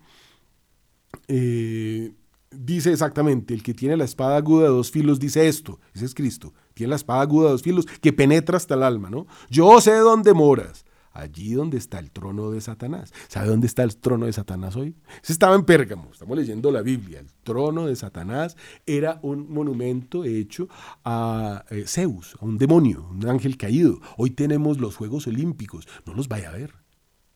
[1.28, 2.12] eh,
[2.52, 6.14] dice exactamente, el que tiene la espada aguda de dos filos dice esto, ese es
[6.14, 9.28] Cristo, tiene la espada aguda de dos filos que penetra hasta el alma, ¿no?
[9.50, 13.14] Yo sé dónde moras, allí donde está el trono de Satanás.
[13.28, 14.96] ¿Sabe dónde está el trono de Satanás hoy?
[15.22, 17.20] Ese estaba en Pérgamo, estamos leyendo la Biblia.
[17.20, 20.68] El trono de Satanás era un monumento hecho
[21.04, 24.00] a eh, Zeus, a un demonio, un ángel caído.
[24.18, 26.81] Hoy tenemos los Juegos Olímpicos, no los vaya a ver.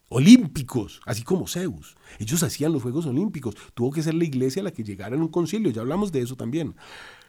[0.10, 1.96] Olímpicos, así como Zeus.
[2.20, 3.56] Ellos hacían los Juegos Olímpicos.
[3.74, 6.36] Tuvo que ser la iglesia la que llegara en un concilio, ya hablamos de eso
[6.36, 6.76] también,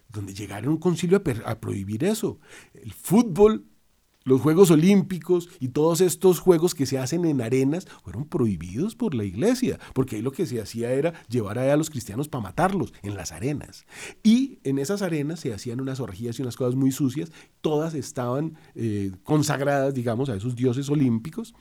[0.09, 2.39] donde llegara en un concilio a, prohibir eso.
[2.75, 3.67] El fútbol
[4.27, 9.15] los Juegos Olímpicos y todos estos juegos que se hacen en arenas fueron prohibidos por
[9.15, 12.93] la iglesia, porque ahí lo que se hacía era llevar a los cristianos para matarlos
[13.05, 13.87] en las arenas.
[14.25, 18.59] Y en esas arenas se hacían unas orgías y unas cosas muy sucias, todas estaban
[18.75, 21.55] eh, consagradas, digamos, a esos dioses olímpicos.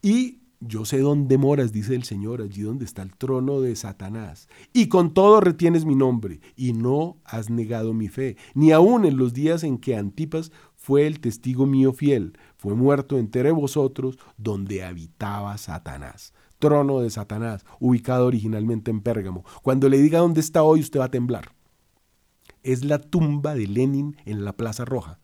[0.00, 4.48] Y yo sé dónde moras, dice el Señor, allí donde está el trono de Satanás.
[4.72, 9.16] Y con todo retienes mi nombre, y no has negado mi fe, ni aun en
[9.16, 14.84] los días en que Antipas fue el testigo mío fiel, fue muerto entre vosotros donde
[14.84, 16.32] habitaba Satanás.
[16.58, 19.44] Trono de Satanás, ubicado originalmente en Pérgamo.
[19.62, 21.52] Cuando le diga dónde está hoy, usted va a temblar.
[22.62, 25.20] Es la tumba de Lenin en la Plaza Roja.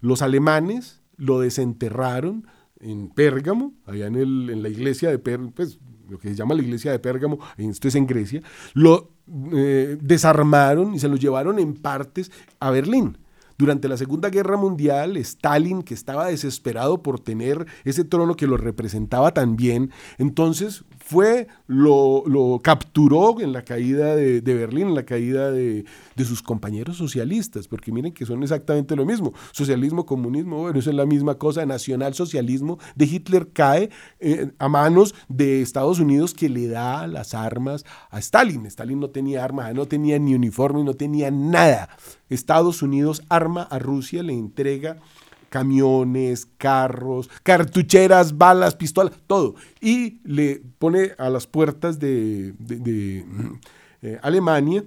[0.00, 2.46] Los alemanes lo desenterraron
[2.80, 6.62] en Pérgamo, allá en, en la iglesia de Pérgamo, pues lo que se llama la
[6.62, 8.42] iglesia de Pérgamo, esto es en Grecia,
[8.74, 9.10] lo
[9.52, 13.18] eh, desarmaron y se lo llevaron en partes a Berlín.
[13.58, 18.56] Durante la Segunda Guerra Mundial, Stalin, que estaba desesperado por tener ese trono que lo
[18.56, 25.50] representaba tan bien, entonces fue, lo, capturó en la caída de, Berlín, en la caída
[25.50, 25.86] de,
[26.18, 29.32] sus compañeros socialistas, porque miren que son exactamente lo mismo.
[29.52, 31.64] Socialismo, comunismo, bueno, eso es la misma cosa.
[31.64, 33.88] Nacionalsocialismo de Hitler cae
[34.20, 38.66] eh, a manos de Estados Unidos que le da las armas a Stalin.
[38.66, 41.88] Stalin no tenía armas, no tenía ni uniforme, no tenía nada.
[42.28, 44.98] Estados Unidos arma a Rusia, le entrega
[45.48, 49.54] camiones, carros, cartucheras, balas, pistolas, todo.
[49.80, 52.54] Y le pone a las puertas de,
[54.02, 54.84] eh, Alemania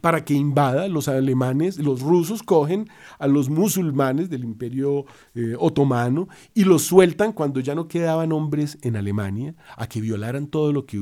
[0.00, 6.28] para que invada, los alemanes, los rusos cogen a los musulmanes del imperio eh, otomano
[6.54, 10.86] y los sueltan cuando ya no quedaban hombres en Alemania a que violaran todo lo
[10.86, 10.98] que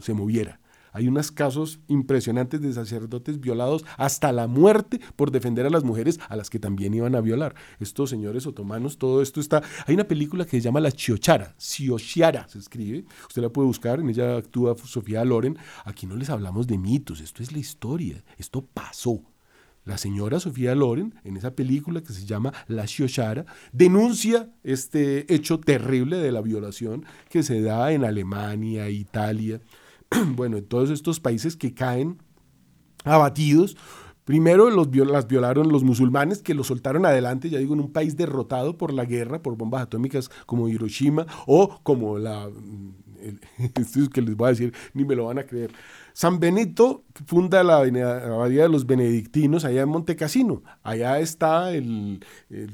[0.00, 0.61] se moviera.
[0.92, 6.20] Hay unos casos impresionantes de sacerdotes violados hasta la muerte por defender a las mujeres
[6.28, 7.54] a las que también iban a violar.
[7.80, 9.62] Estos señores otomanos, todo esto está...
[9.86, 14.00] Hay una película que se llama La Chiochara, Siochiara se escribe, usted la puede buscar,
[14.00, 15.58] en ella actúa Sofía Loren.
[15.84, 19.22] Aquí no les hablamos de mitos, esto es la historia, esto pasó.
[19.84, 25.58] La señora Sofía Loren, en esa película que se llama La Chiochara, denuncia este hecho
[25.58, 29.60] terrible de la violación que se da en Alemania, Italia,
[30.34, 32.18] bueno, en todos estos países que caen
[33.04, 33.76] abatidos,
[34.24, 38.16] Primero los las violaron los musulmanes que los soltaron adelante, ya digo, en un país
[38.16, 42.48] derrotado por la guerra, por bombas atómicas como Hiroshima o como la...
[43.74, 45.72] Esto que les voy a decir, ni me lo van a creer.
[46.12, 50.62] San Benito funda la abadía de los benedictinos allá en Montecassino.
[50.82, 52.24] Allá está el,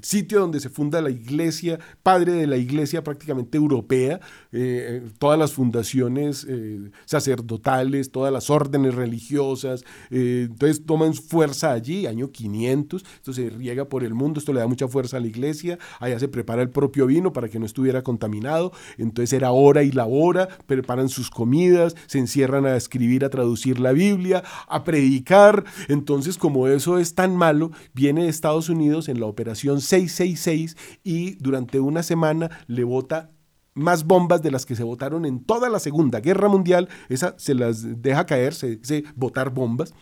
[0.03, 4.21] sitio donde se funda la iglesia, padre de la iglesia prácticamente europea,
[4.53, 9.85] eh, eh, todas las fundaciones eh, sacerdotales, todas las órdenes religiosas.
[10.11, 14.67] entonces toman fuerza allí, año 500, esto se riega por el mundo, esto le da
[14.67, 18.03] mucha fuerza a la iglesia, allá se prepara el propio vino para que no estuviera
[18.03, 23.28] contaminado, entonces era hora y la hora, preparan sus comidas, se encierran a escribir, a
[23.31, 25.65] traducir la Biblia, a predicar.
[25.89, 31.37] Entonces, como eso es tan malo, viene de Estados Unidos en la operación 666 y
[31.37, 33.31] durante una semana le vota
[33.75, 36.89] más bombas de las que se votaron en toda la Segunda Guerra Mundial.
[37.09, 39.95] Esa se las deja caer, se dice votar bombas,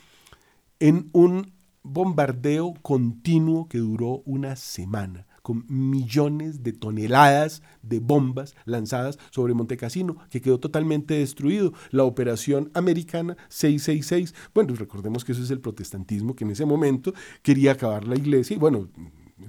[0.81, 9.17] en un bombardeo continuo que duró una semana con millones de toneladas de bombas lanzadas
[9.31, 11.73] sobre Montecassino, que quedó totalmente destruido.
[11.93, 17.15] La operación americana 666, bueno, recordemos que eso es el protestantismo que en ese momento
[17.43, 18.89] quería acabar la iglesia, y bueno,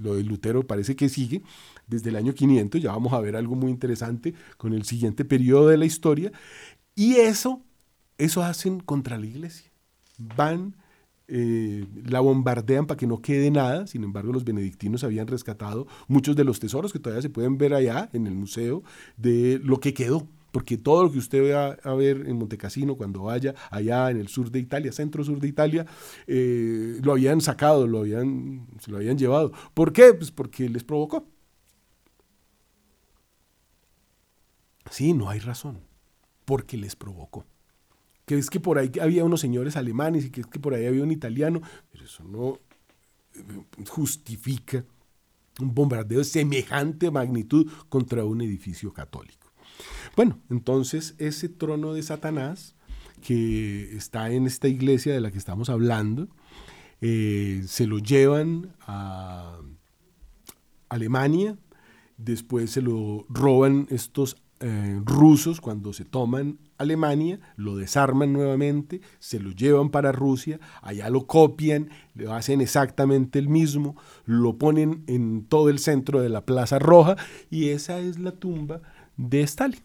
[0.00, 1.42] lo de Lutero parece que sigue
[1.88, 5.66] desde el año 500, ya vamos a ver algo muy interesante con el siguiente periodo
[5.66, 6.30] de la historia,
[6.94, 7.64] y eso,
[8.18, 9.72] eso hacen contra la iglesia.
[10.16, 10.76] Van
[11.28, 13.86] eh, la bombardean para que no quede nada.
[13.86, 17.74] Sin embargo, los benedictinos habían rescatado muchos de los tesoros que todavía se pueden ver
[17.74, 18.82] allá en el museo
[19.16, 20.26] de lo que quedó.
[20.50, 24.28] Porque todo lo que usted va a ver en Montecassino cuando vaya allá en el
[24.28, 25.86] sur de Italia, centro sur de Italia,
[26.26, 29.52] eh, lo habían sacado, lo habían, se lo habían llevado.
[29.74, 30.14] ¿Por qué?
[30.14, 31.26] Pues porque les provocó.
[34.90, 35.80] Sí, no hay razón.
[36.46, 37.44] Porque les provocó
[38.28, 40.84] que es que por ahí había unos señores alemanes y que es que por ahí
[40.84, 42.60] había un italiano, pero eso no
[43.34, 44.84] eh, justifica
[45.60, 49.50] un bombardeo de semejante magnitud contra un edificio católico.
[50.14, 52.74] Bueno, entonces ese trono de Satanás
[53.22, 56.28] que está en esta iglesia de la que estamos hablando,
[57.00, 59.58] eh, se lo llevan a
[60.90, 61.56] Alemania,
[62.18, 69.38] después se lo roban estos eh, rusos cuando se toman Alemania, lo desarman nuevamente, se
[69.38, 75.44] lo llevan para Rusia, allá lo copian, lo hacen exactamente el mismo, lo ponen en
[75.44, 77.16] todo el centro de la Plaza Roja
[77.50, 78.80] y esa es la tumba
[79.16, 79.80] de Stalin.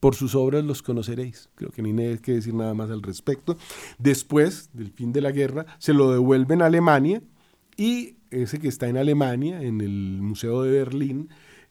[0.00, 1.48] Por sus obras los conoceréis.
[1.54, 3.56] Creo que ni hay que decir nada más al respecto.
[3.98, 7.22] Después del fin de la guerra, se lo devuelven a Alemania
[7.76, 11.28] y ese que está en Alemania, en el Museo de Berlín,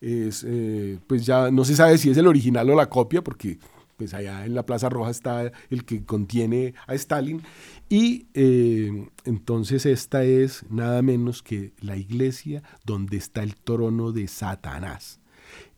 [0.07, 3.57] eh, pues ya no se sabe si es el original o la copia, porque
[3.97, 7.41] pues allá en la Plaza Roja está el que contiene a Stalin.
[7.89, 14.27] Y eh, entonces esta es nada menos que la iglesia donde está el trono de
[14.27, 15.19] Satanás.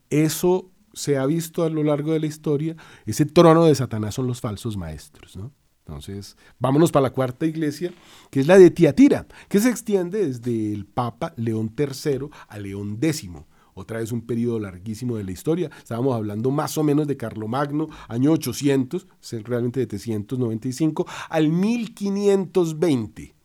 [0.09, 2.75] Eso se ha visto a lo largo de la historia.
[3.05, 5.39] Ese trono de Satanás son los falsos maestros,
[5.85, 7.93] Entonces, vámonos para la cuarta iglesia,
[8.29, 12.97] que es la de Tiatira, que se extiende desde el Papa León III a León
[13.01, 13.29] X
[13.77, 15.69] otra vez un periodo larguísimo de la historia.
[15.77, 19.07] Estábamos hablando más o menos de Carlomagno, año 800,
[19.43, 23.36] realmente de 795, al 1520.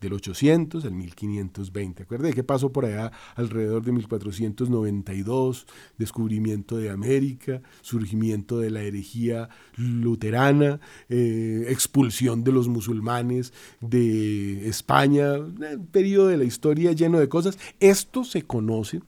[0.00, 2.02] Del 800 al 1520.
[2.02, 9.48] Acuérdense qué pasó por allá alrededor de 1492, descubrimiento de América, surgimiento de la herejía
[9.76, 17.28] luterana, eh, expulsión de los musulmanes de España, un periodo de la historia lleno de
[17.28, 17.58] cosas.
[17.80, 19.00] Esto se conoce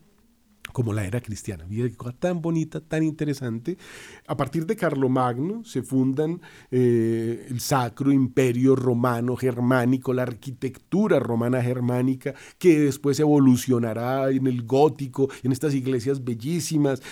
[0.72, 1.64] como la era cristiana.
[1.96, 3.76] Cosa tan bonita, tan interesante.
[4.26, 11.62] A partir de Carlomagno se fundan eh, el Sacro Imperio Romano Germánico, la arquitectura romana
[11.62, 17.02] germánica, que después evolucionará en el gótico, en estas iglesias bellísimas.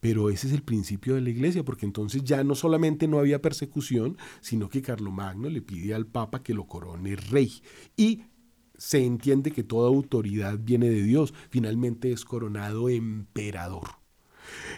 [0.00, 3.42] Pero ese es el principio de la iglesia, porque entonces ya no solamente no había
[3.42, 7.50] persecución, sino que Carlomagno le pide al Papa que lo corone rey.
[7.96, 8.22] Y
[8.78, 11.34] se entiende que toda autoridad viene de Dios.
[11.50, 13.88] Finalmente es coronado emperador.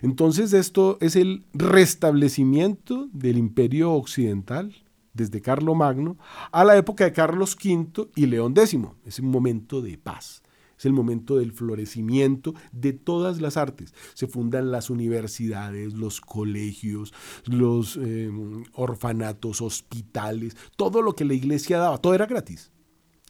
[0.02, 4.74] Entonces esto es el restablecimiento del imperio occidental
[5.12, 5.42] desde
[5.74, 6.16] Magno
[6.52, 8.78] a la época de Carlos V y León X.
[9.04, 10.42] Es un momento de paz.
[10.78, 13.92] Es el momento del florecimiento de todas las artes.
[14.14, 17.12] Se fundan las universidades, los colegios,
[17.46, 18.30] los eh,
[18.74, 22.70] orfanatos, hospitales, todo lo que la iglesia daba, todo era gratis.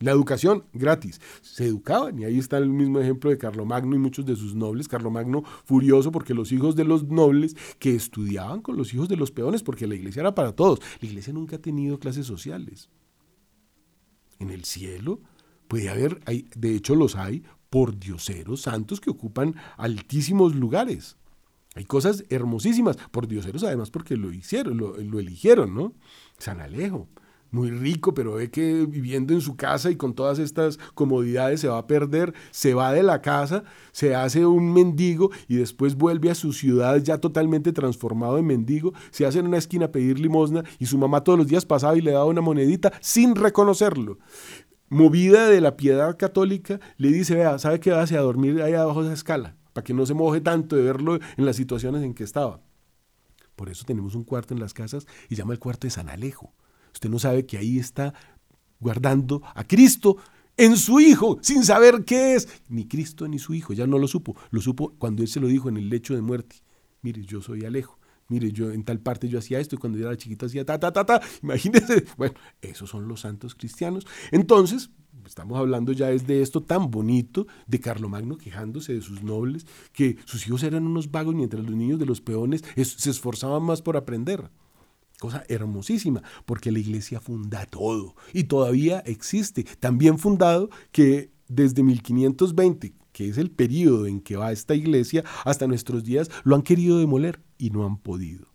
[0.01, 1.21] La educación gratis.
[1.43, 4.87] Se educaban y ahí está el mismo ejemplo de Carlomagno y muchos de sus nobles.
[4.87, 9.33] Carlomagno furioso porque los hijos de los nobles que estudiaban con los hijos de los
[9.33, 10.81] peones, porque la iglesia era para todos.
[11.01, 12.89] La iglesia nunca ha tenido clases sociales.
[14.39, 15.21] En el cielo
[15.67, 21.17] puede haber, de hecho los hay, por dioseros santos que ocupan altísimos lugares.
[21.75, 25.93] Hay cosas hermosísimas, por dioseros además porque lo hicieron, lo, lo eligieron, ¿no?
[26.39, 27.09] San Alejo
[27.51, 31.69] muy rico, pero ve que viviendo en su casa y con todas estas comodidades se
[31.69, 36.31] va a perder, se va de la casa, se hace un mendigo y después vuelve
[36.31, 40.19] a su ciudad ya totalmente transformado en mendigo, se hace en una esquina a pedir
[40.19, 44.19] limosna y su mamá todos los días pasaba y le daba una monedita sin reconocerlo.
[44.91, 49.03] Movida de la piedad católica, le dice, vea, ¿sabe qué hace a dormir ahí abajo
[49.03, 49.57] de esa escala?
[49.75, 52.61] Para que no se moje tanto de verlo en las situaciones en que estaba.
[53.55, 56.55] Por eso tenemos un cuarto en las casas y llama el cuarto de San Alejo
[56.93, 58.15] Usted no sabe que ahí está
[58.81, 60.17] guardando a Cristo
[60.57, 62.49] en su Hijo, sin saber qué es.
[62.69, 64.37] Ni Cristo ni su Hijo, ya no lo supo.
[64.51, 66.57] Lo supo cuando Él se lo dijo en el lecho de muerte.
[67.03, 67.99] Mire, yo soy Alejo.
[68.29, 70.79] Mire, yo en tal parte yo hacía esto y cuando yo era chiquito hacía ta,
[70.79, 71.21] ta, ta, ta.
[71.43, 72.05] Imagínense.
[72.19, 74.07] Bueno, esos son los santos cristianos.
[74.33, 74.91] Entonces,
[75.27, 80.17] estamos hablando ya es de esto tan bonito de Carlomagno quejándose de sus nobles, que
[80.27, 83.97] sus hijos eran unos vagos mientras los niños de los peones se esforzaban más por
[83.97, 84.51] aprender.
[85.19, 89.65] Cosa hermosísima, porque la iglesia funda todo y todavía existe.
[89.81, 95.67] También fundado que desde 1520, que es el periodo en que va esta iglesia, hasta
[95.67, 98.47] nuestros días, lo han querido demoler y no han podido.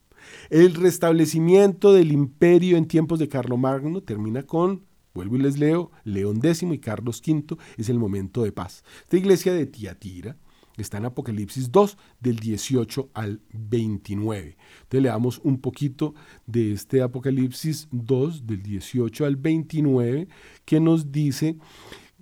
[0.50, 6.38] El restablecimiento del imperio en tiempos de Carlomagno termina con, vuelvo y les leo, León
[6.38, 8.84] X y Carlos V es el momento de paz.
[9.02, 10.38] Esta iglesia de Tiatira
[10.78, 14.58] Está en Apocalipsis 2, del 18 al 29.
[14.84, 16.16] Entonces leamos un poquito
[16.48, 20.28] de este Apocalipsis 2, del 18 al 29,
[20.66, 21.58] que nos dice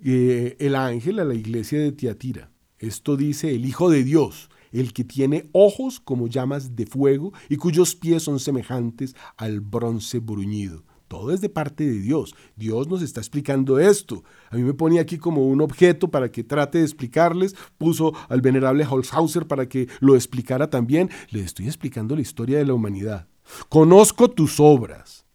[0.03, 2.51] eh, el ángel a la iglesia de Tiatira.
[2.77, 7.57] Esto dice el Hijo de Dios, el que tiene ojos como llamas de fuego y
[7.57, 12.33] cuyos pies son semejantes al bronce bruñido todo es de parte de Dios.
[12.55, 14.23] Dios nos está explicando esto.
[14.49, 17.53] A mí me ponía aquí como un objeto para que trate de explicarles.
[17.77, 21.09] Puso al venerable Holzhauser para que lo explicara también.
[21.31, 23.27] Le estoy explicando la historia de la humanidad.
[23.67, 25.25] Conozco tus obras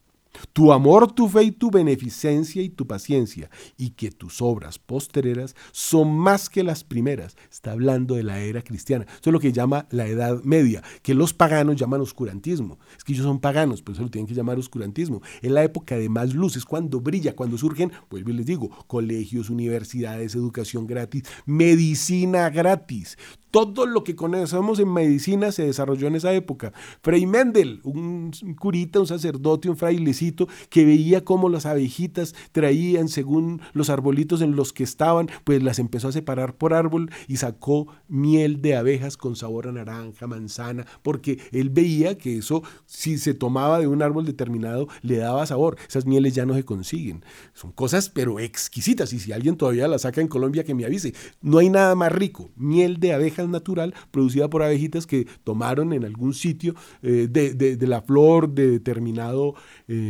[0.52, 5.54] tu amor, tu fe y tu beneficencia y tu paciencia, y que tus obras postreras
[5.72, 7.36] son más que las primeras.
[7.50, 9.06] Está hablando de la era cristiana.
[9.08, 12.78] Eso es lo que llama la Edad Media, que los paganos llaman oscurantismo.
[12.96, 15.22] Es que ellos son paganos, por eso lo tienen que llamar oscurantismo.
[15.42, 18.70] Es la época de más luz, es cuando brilla, cuando surgen, vuelvo y les digo,
[18.86, 23.16] colegios, universidades, educación gratis, medicina gratis.
[23.50, 26.74] Todo lo que conocemos en medicina se desarrolló en esa época.
[27.00, 30.25] Frei Mendel, un curita, un sacerdote, un frailecito,
[30.68, 35.78] que veía cómo las abejitas traían según los arbolitos en los que estaban, pues las
[35.78, 40.86] empezó a separar por árbol y sacó miel de abejas con sabor a naranja, manzana,
[41.02, 45.76] porque él veía que eso, si se tomaba de un árbol determinado, le daba sabor.
[45.88, 47.24] Esas mieles ya no se consiguen.
[47.54, 49.12] Son cosas, pero exquisitas.
[49.12, 51.14] Y si alguien todavía las saca en Colombia, que me avise.
[51.40, 52.50] No hay nada más rico.
[52.56, 58.02] Miel de abejas natural producida por abejitas que tomaron en algún sitio eh, de, la
[58.02, 59.54] flor de determinado...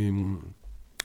[0.07, 0.56] e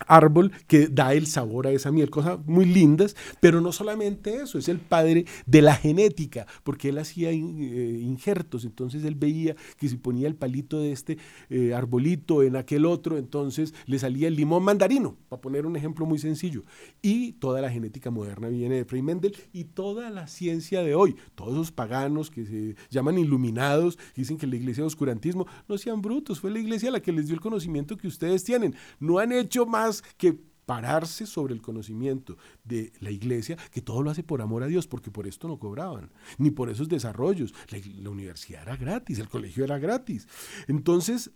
[0.09, 4.59] árbol que da el sabor a esa miel, cosas muy lindas, pero no solamente eso,
[4.59, 9.89] es el padre de la genética, porque él hacía eh, injertos, entonces él veía que
[9.89, 11.19] si ponía el palito de este
[11.51, 16.07] eh, arbolito en aquel otro, entonces le salía el limón mandarino, para poner un ejemplo
[16.07, 16.63] muy sencillo.
[17.01, 21.17] Y toda la genética moderna viene de Frei Mendel y toda la ciencia de hoy,
[21.35, 26.03] todos esos paganos que se llaman iluminados, dicen que la iglesia es oscurantismo, no sean
[26.03, 29.33] brutos, fue la iglesia la que les dio el conocimiento que ustedes tienen, no han
[29.33, 34.41] hecho más que pararse sobre el conocimiento de la iglesia, que todo lo hace por
[34.41, 37.53] amor a Dios, porque por esto no cobraban, ni por esos desarrollos.
[37.69, 40.29] La, universidad era gratis, el colegio era gratis.
[40.69, 41.31] Entonces,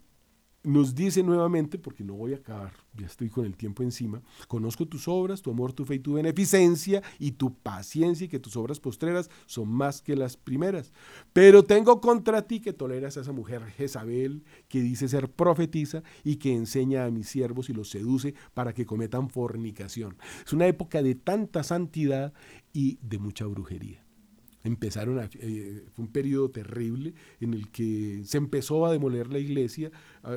[0.66, 4.84] nos dice nuevamente, porque no voy a acabar, ya estoy con el tiempo encima, conozco
[4.84, 8.56] tus obras, tu amor, tu fe y tu beneficencia y tu paciencia y que tus
[8.56, 10.92] obras postreras son más que las primeras.
[11.32, 16.36] Pero tengo contra ti que toleras a esa mujer Jezabel que dice ser profetiza y
[16.36, 20.16] que enseña a mis siervos y los seduce para que cometan fornicación.
[20.44, 22.32] Es una época de tanta santidad
[22.72, 24.06] y de mucha brujería
[24.66, 29.38] empezaron a, eh, fue un periodo terrible en el que se empezó a demoler la
[29.38, 29.90] iglesia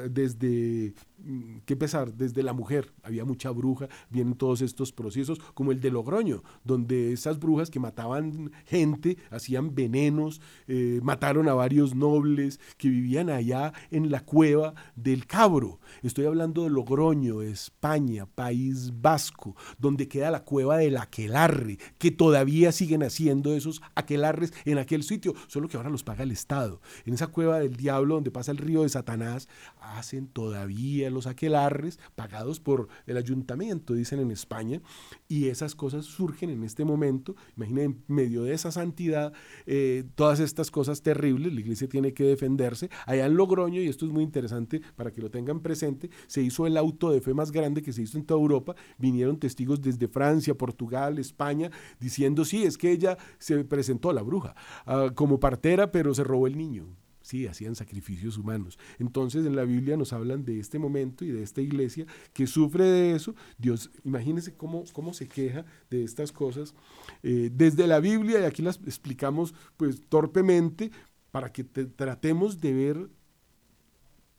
[0.10, 5.72] desde Mm, que pesar, desde la mujer, había mucha bruja, vienen todos estos procesos, como
[5.72, 11.94] el de Logroño, donde esas brujas que mataban gente, hacían venenos, eh, mataron a varios
[11.94, 15.80] nobles que vivían allá en la cueva del Cabro.
[16.04, 22.72] Estoy hablando de Logroño, España, País Vasco, donde queda la cueva del Aquelarre, que todavía
[22.72, 26.82] siguen haciendo esos aquelarres en aquel sitio, solo que ahora los paga el Estado.
[27.06, 29.50] En esa cueva del diablo, donde pasa el río de Satanás,
[29.80, 34.82] hacen todavía los aquelarres pagados por el ayuntamiento, dicen en España,
[35.28, 37.36] y esas cosas surgen en este momento.
[37.56, 39.34] Imaginen, en medio de esa santidad,
[39.66, 42.90] eh, todas estas cosas terribles, la iglesia tiene que defenderse.
[43.06, 46.68] Allá en Logroño, y esto es muy interesante para que lo tengan presente, se hizo
[46.68, 48.76] el auto de fe más grande que se hizo en toda Europa.
[48.98, 54.56] Vinieron testigos desde Francia, Portugal, España, diciendo, sí, es que ella se presentó, la bruja,
[54.86, 56.88] ah, como partera, pero se robó el niño.
[57.30, 58.80] Sí, hacían sacrificios humanos.
[58.98, 62.86] Entonces en la Biblia nos hablan de este momento y de esta iglesia que sufre
[62.86, 63.36] de eso.
[63.60, 66.74] Dios, imagínense cómo, cómo se queja de estas cosas.
[67.22, 70.90] Eh, desde la Biblia, y aquí las explicamos pues torpemente,
[71.30, 73.10] para que tratemos de ver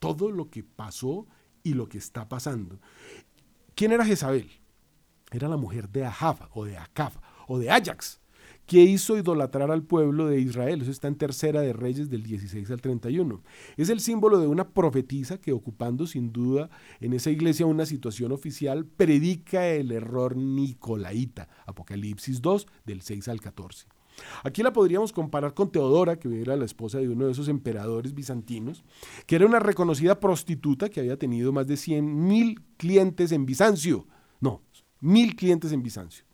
[0.01, 1.29] todo lo que pasó
[1.63, 2.81] y lo que está pasando.
[3.77, 4.51] ¿Quién era Jezabel?
[5.31, 7.13] Era la mujer de Ahab o de Acab
[7.47, 8.20] o de Ajax
[8.71, 10.81] que hizo idolatrar al pueblo de Israel.
[10.81, 13.43] Eso está en Tercera de Reyes del 16 al 31.
[13.77, 18.31] Es el símbolo de una profetisa que ocupando sin duda en esa iglesia una situación
[18.31, 21.49] oficial, predica el error nicolaíta.
[21.67, 23.89] Apocalipsis 2 del 6 al 14.
[24.45, 28.15] Aquí la podríamos comparar con Teodora, que era la esposa de uno de esos emperadores
[28.15, 28.85] bizantinos,
[29.27, 34.07] que era una reconocida prostituta que había tenido más de 100 mil clientes en Bizancio.
[34.39, 34.63] No,
[35.01, 36.30] mil clientes en Bizancio.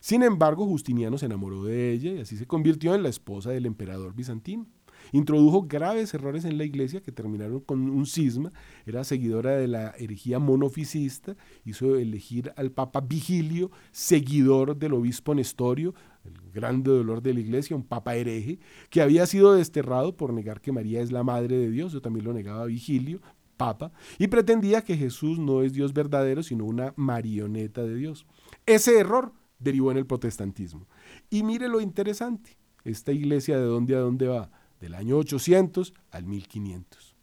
[0.00, 3.66] Sin embargo, Justiniano se enamoró de ella y así se convirtió en la esposa del
[3.66, 4.66] emperador bizantino.
[5.12, 8.52] Introdujo graves errores en la iglesia que terminaron con un cisma.
[8.86, 11.36] Era seguidora de la herejía monofisista.
[11.64, 15.94] Hizo elegir al Papa Vigilio, seguidor del obispo Nestorio,
[16.24, 18.58] el grande dolor de la iglesia, un papa hereje,
[18.90, 21.92] que había sido desterrado por negar que María es la madre de Dios.
[21.92, 23.20] Yo también lo negaba Vigilio,
[23.56, 28.26] papa, y pretendía que Jesús no es Dios verdadero, sino una marioneta de Dios.
[28.66, 30.88] Ese error derivó en el protestantismo.
[31.28, 34.50] Y mire lo interesante, esta iglesia de dónde a dónde va,
[34.80, 37.16] del año 800 al 1500.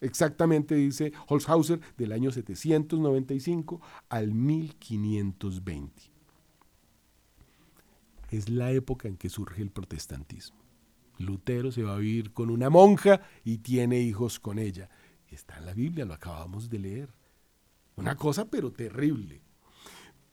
[0.00, 6.02] Exactamente dice Holzhauser, del año 795 al 1520.
[8.30, 10.58] Es la época en que surge el protestantismo.
[11.18, 14.90] Lutero se va a vivir con una monja y tiene hijos con ella.
[15.28, 17.14] Está en la Biblia, lo acabamos de leer.
[17.96, 19.42] Una cosa pero terrible.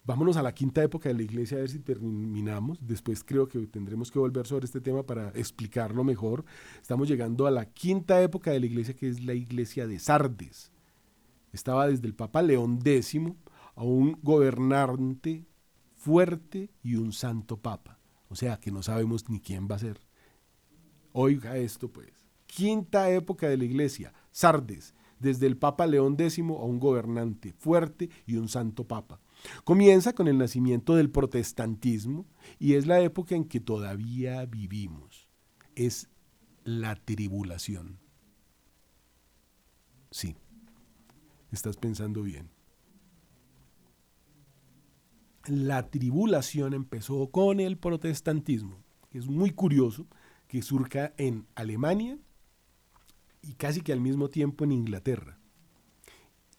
[0.05, 2.77] Vámonos a la quinta época de la iglesia a ver si terminamos.
[2.85, 6.43] Después creo que tendremos que volver sobre este tema para explicarlo mejor.
[6.81, 10.73] Estamos llegando a la quinta época de la iglesia que es la iglesia de Sardes.
[11.53, 13.15] Estaba desde el Papa León X
[13.75, 15.45] a un gobernante
[15.95, 17.97] fuerte y un santo papa.
[18.27, 20.01] O sea que no sabemos ni quién va a ser.
[21.13, 22.11] Oiga esto pues.
[22.45, 28.09] Quinta época de la iglesia, Sardes, desde el Papa León X a un gobernante fuerte
[28.25, 29.21] y un santo papa.
[29.63, 32.25] Comienza con el nacimiento del protestantismo
[32.59, 35.27] y es la época en que todavía vivimos.
[35.75, 36.09] Es
[36.63, 37.99] la tribulación.
[40.11, 40.35] Sí,
[41.51, 42.49] estás pensando bien.
[45.47, 48.81] La tribulación empezó con el protestantismo,
[49.11, 50.07] es muy curioso
[50.47, 52.17] que surca en Alemania
[53.41, 55.39] y casi que al mismo tiempo en Inglaterra.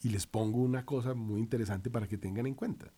[0.04, 2.92] Y les pongo una cosa muy interesante para que tengan en cuenta.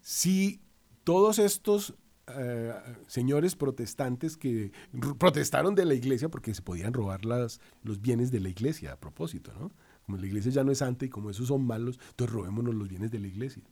[0.00, 0.60] Si
[1.04, 1.94] todos estos
[2.28, 2.74] eh,
[3.06, 4.72] señores protestantes que
[5.18, 8.96] protestaron de la iglesia porque se podían robar las, los bienes de la iglesia a
[8.96, 9.70] propósito, ¿no?
[10.04, 12.88] Como la iglesia ya no es santa y como esos son malos, entonces robémonos los
[12.88, 13.62] bienes de la iglesia.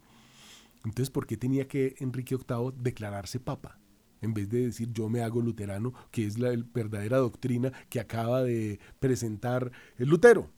[0.85, 3.81] Entonces, ¿por qué tenía que Enrique VIII declararse papa?
[4.21, 8.43] En vez de decir yo me hago luterano, que es la verdadera doctrina que acaba
[8.43, 10.51] de presentar el Lutero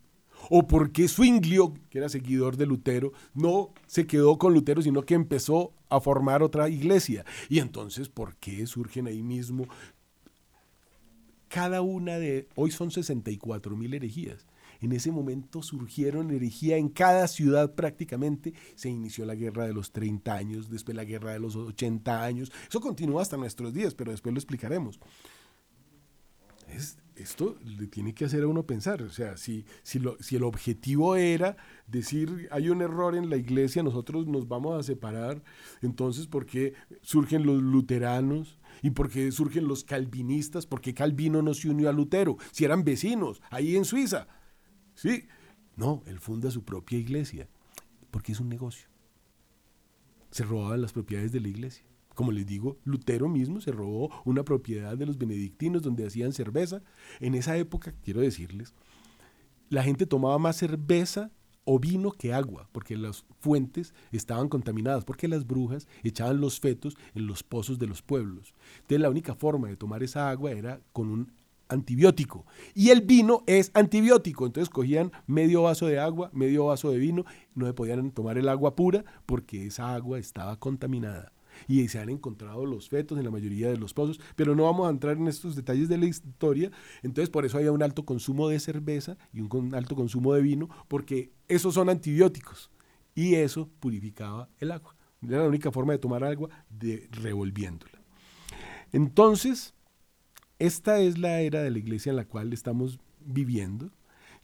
[0.51, 5.03] o por qué Zwinglio, que era seguidor de Lutero, no se quedó con Lutero, sino
[5.03, 7.25] que empezó a formar otra iglesia.
[7.49, 9.67] Y entonces, ¿por qué surgen ahí mismo?
[11.49, 14.47] Cada una de, hoy son 64 mil herejías.
[14.81, 18.53] En ese momento surgieron herejía en cada ciudad prácticamente.
[18.75, 22.53] Se inició la guerra de los 30 años, después la guerra de los 80 años.
[22.69, 25.01] Eso continúa hasta nuestros días, pero después lo explicaremos.
[26.69, 29.03] Es, esto le tiene que hacer a uno pensar.
[29.03, 31.57] O sea, si, si, lo, si el objetivo era
[31.87, 35.43] decir hay un error en la iglesia, nosotros nos vamos a separar,
[35.83, 38.59] entonces ¿por qué surgen los luteranos?
[38.83, 40.67] ¿Y por qué surgen los calvinistas?
[40.67, 42.37] ¿Por qué Calvino no se unió a Lutero?
[42.53, 44.29] Si eran vecinos, ahí en Suiza.
[44.95, 45.27] Sí.
[45.77, 47.49] No, él funda su propia iglesia,
[48.11, 48.89] porque es un negocio.
[50.31, 51.87] Se robaban las propiedades de la iglesia.
[52.17, 56.83] Como les digo, Lutero mismo se robó una propiedad de los benedictinos donde hacían cerveza.
[57.21, 58.75] En esa época, quiero decirles,
[59.69, 61.31] la gente tomaba más cerveza
[61.65, 66.97] o vino que agua, porque las fuentes estaban contaminadas, porque las brujas echaban los fetos
[67.15, 68.55] en los pozos de los pueblos.
[68.77, 71.33] Entonces la única forma de tomar esa agua era con un
[71.69, 72.47] antibiótico.
[72.75, 74.47] Y el vino es antibiótico.
[74.47, 78.49] Entonces cogían medio vaso de agua, medio vaso de vino, no se podían tomar el
[78.49, 81.33] agua pura porque esa agua estaba contaminada
[81.69, 84.87] y se han encontrado los fetos en la mayoría de los pozos, pero no vamos
[84.87, 86.71] a entrar en estos detalles de la historia.
[87.03, 90.69] Entonces, por eso había un alto consumo de cerveza y un alto consumo de vino,
[90.89, 92.71] porque esos son antibióticos
[93.15, 94.95] y eso purificaba el agua.
[95.23, 98.01] Era la única forma de tomar agua de revolviéndola.
[98.93, 99.75] Entonces,
[100.59, 103.91] esta es la era de la iglesia en la cual estamos viviendo.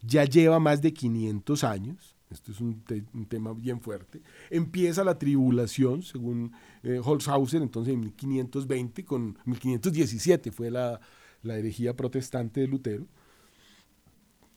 [0.01, 2.83] Ya lleva más de 500 años esto es un,
[3.27, 6.51] tema bien fuerte, empieza la tribulación, según
[6.83, 10.99] eh, Holzhauser, entonces en 1520, con 1517 fue la,
[11.43, 13.07] la herejía protestante de Lutero.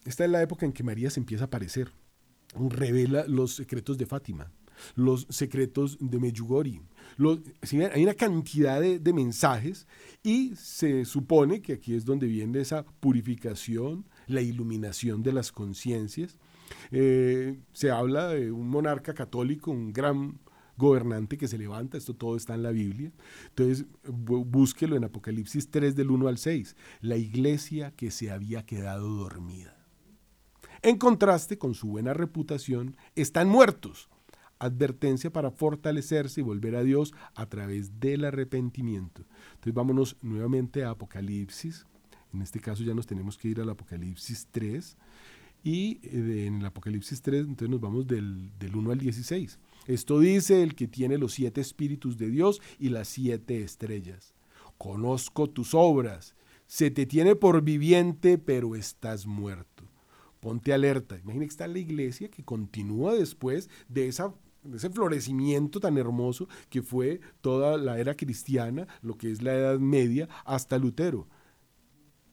[0.05, 1.93] Esta es la época en que María se empieza a aparecer,
[2.55, 4.53] revela los secretos de Fátima,
[4.95, 6.81] los secretos de Medjugorje.
[7.93, 9.87] hay una cantidad de, de, mensajes
[10.23, 16.37] y se supone que aquí es donde viene esa purificación, la iluminación de las conciencias
[16.91, 20.39] eh, se habla de un monarca católico, un gran
[20.77, 23.13] gobernante que se levanta, esto todo está en la Biblia.
[23.49, 29.09] Entonces, búsquelo en Apocalipsis 3 del 1 al 6, la iglesia que se había quedado
[29.09, 29.77] dormida.
[30.83, 34.09] En contraste con su buena reputación, están muertos.
[34.59, 39.25] Advertencia para fortalecerse y volver a Dios a través del arrepentimiento.
[39.55, 41.87] Entonces vámonos nuevamente a Apocalipsis.
[42.33, 44.97] En este caso ya nos tenemos que ir al Apocalipsis 3
[45.67, 49.59] y eh, en el Apocalipsis 3, entonces nos vamos del, 1 al 16.
[49.89, 54.33] Esto dice el que tiene los siete espíritus de Dios y las siete estrellas.
[54.79, 56.37] Conozco tus obras.
[56.69, 59.83] Se te tiene por viviente, pero estás muerto.
[60.39, 61.19] Ponte alerta.
[61.19, 66.49] Imagina que está la iglesia que continúa después de esa de ese florecimiento tan hermoso
[66.71, 71.29] que fue toda la era cristiana, lo que es la Edad Media, hasta Lutero.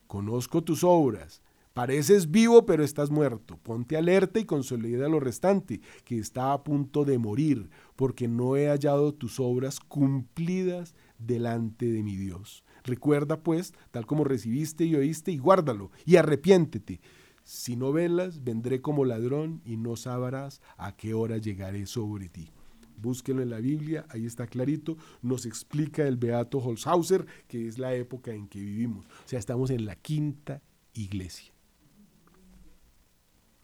[0.08, 1.44] Conozco tus obras,
[1.74, 3.58] Pareces vivo, pero estás muerto.
[3.58, 8.68] Ponte alerta y consolida lo restante, que está a punto de morir, porque no he
[8.68, 12.64] hallado tus obras cumplidas delante de mi Dios.
[12.84, 17.02] Recuerda, pues, tal como recibiste y oíste, y guárdalo, y arrepiéntete.
[17.44, 22.52] Si no velas, vendré como ladrón y no sabrás a qué hora llegaré sobre ti.
[22.98, 27.96] Búsquenlo en la Biblia, ahí está clarito, nos explica el Beato Holzhauser, que es la
[27.96, 29.08] época en que vivimos.
[29.08, 30.62] O sea, estamos en la quinta
[30.94, 31.53] iglesia.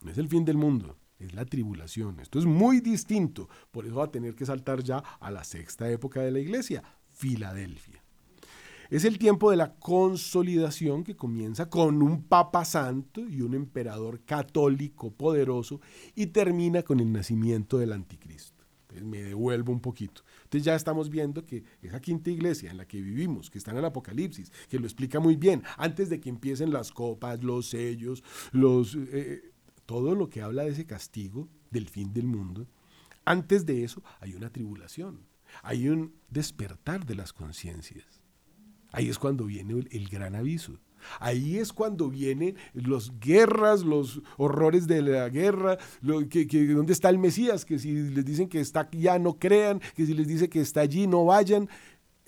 [0.02, 2.20] No es el fin del mundo, es la tribulación.
[2.20, 5.89] Esto es muy distinto, por eso va a tener que saltar ya a la sexta
[5.89, 8.04] época de la iglesia, Filadelfia.
[8.89, 14.22] Es el tiempo de la consolidación que comienza con un papa santo y un emperador
[14.22, 15.80] católico poderoso
[16.16, 18.64] y termina con el nacimiento del anticristo.
[18.82, 20.24] Entonces me devuelvo un poquito.
[20.45, 23.78] Entonces ya estamos viendo que esa quinta iglesia en la que vivimos, que está en
[23.78, 28.24] el Apocalipsis, que lo explica muy bien, antes de que empiecen las copas, los sellos,
[28.52, 29.52] los, eh,
[29.89, 32.67] todo lo que habla de ese castigo del fin del mundo,
[33.25, 35.25] antes de eso hay una tribulación,
[35.63, 38.21] hay un despertar de las conciencias.
[38.91, 40.77] Ahí es cuando viene el, gran aviso.
[41.19, 47.65] Ahí es cuando vienen las guerras, los horrores de la guerra, dónde está el Mesías,
[47.65, 50.81] que si les dicen que está ya no crean, que si les dice que está
[50.81, 51.67] allí no vayan.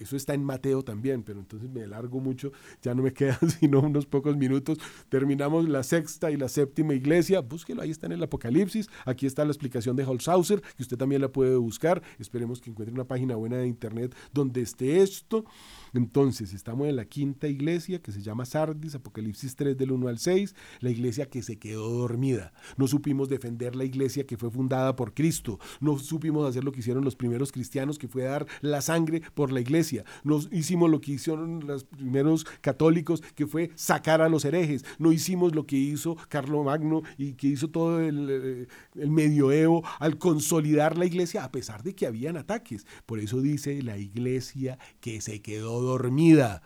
[0.02, 3.82] Eso está en Mateo también, pero entonces me largo mucho, ya no me quedan sino
[3.82, 4.80] unos pocos minutos.
[5.10, 9.46] Terminamos la sexta y la séptima iglesia, búsquelo, ahí está en el Apocalipsis, aquí está
[9.46, 12.02] la explicación de Holzhauser, que usted también la puede buscar.
[12.20, 15.46] Esperemos que encuentre una página buena de internet donde esté esto.
[15.94, 20.20] Entonces, estamos en la quinta iglesia que se llama Sardis, Apocalipsis 3 del 1 al
[20.20, 22.54] 6, la iglesia que se quedó dormida.
[22.78, 25.60] No supimos defender la iglesia que fue fundada por Cristo.
[25.80, 29.52] No supimos hacer lo que hicieron los primeros cristianos, que fue dar la sangre por
[29.52, 30.06] la iglesia.
[30.24, 34.86] No hicimos lo que hicieron los primeros católicos, que fue sacar a los herejes.
[34.98, 39.84] No hicimos lo que hizo Carlo Magno y que hizo todo el, eh, el medioevo
[40.00, 42.86] al consolidar la iglesia, a pesar de que habían ataques.
[43.06, 46.62] Por eso dice la iglesia que se quedó dormida.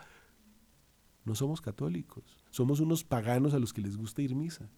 [1.24, 4.70] No somos católicos, somos unos paganos a los que les gusta ir misa.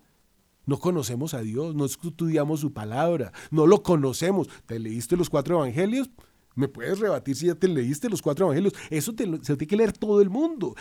[0.66, 4.50] No conocemos a Dios, no estudiamos su palabra, no lo conocemos.
[4.66, 6.10] ¿Te leíste los cuatro evangelios?
[6.56, 8.74] ¿Me puedes rebatir si ya te leíste los cuatro evangelios?
[8.90, 10.76] Eso te, se tiene que leer todo el mundo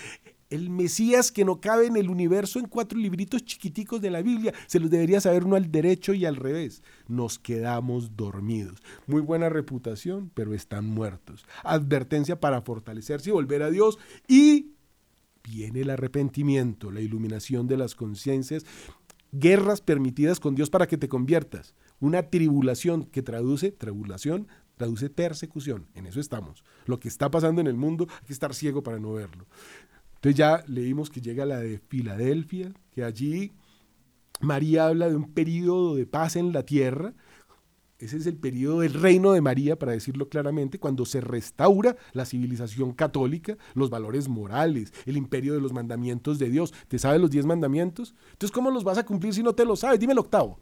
[0.51, 4.55] el Mesías que no cabe en el universo en cuatro libritos chiquiticos de la Biblia.
[4.67, 6.83] Se los debería saber uno al derecho y al revés.
[7.09, 8.83] Nos quedamos dormidos.
[9.07, 11.45] Muy buena reputación, pero están muertos.
[11.65, 13.99] Advertencia para fortalecerse y volver a Dios.
[14.29, 14.73] Y
[15.43, 18.65] viene el arrepentimiento, la iluminación de las conciencias.
[19.33, 21.75] Guerras permitidas con Dios para que te conviertas.
[21.99, 25.87] Una tribulación que traduce, tribulación, traduce persecución.
[25.95, 26.63] En eso estamos.
[26.85, 29.47] Lo que está pasando en el mundo, hay que estar ciego para no verlo.
[30.27, 33.53] Entonces ya leímos que llega la de Filadelfia, que allí
[34.41, 37.15] María habla de un periodo de paz en la tierra.
[38.01, 42.27] Ese es el periodo del reino de María, para decirlo claramente, cuando se restaura la
[42.27, 46.75] civilización católica, los valores morales, el imperio de los mandamientos de Dios.
[46.89, 48.13] ¿Te sabes los diez mandamientos?
[48.33, 50.01] Entonces, ¿cómo los vas a cumplir si no te los sabes?
[50.01, 50.59] Dime el octavo.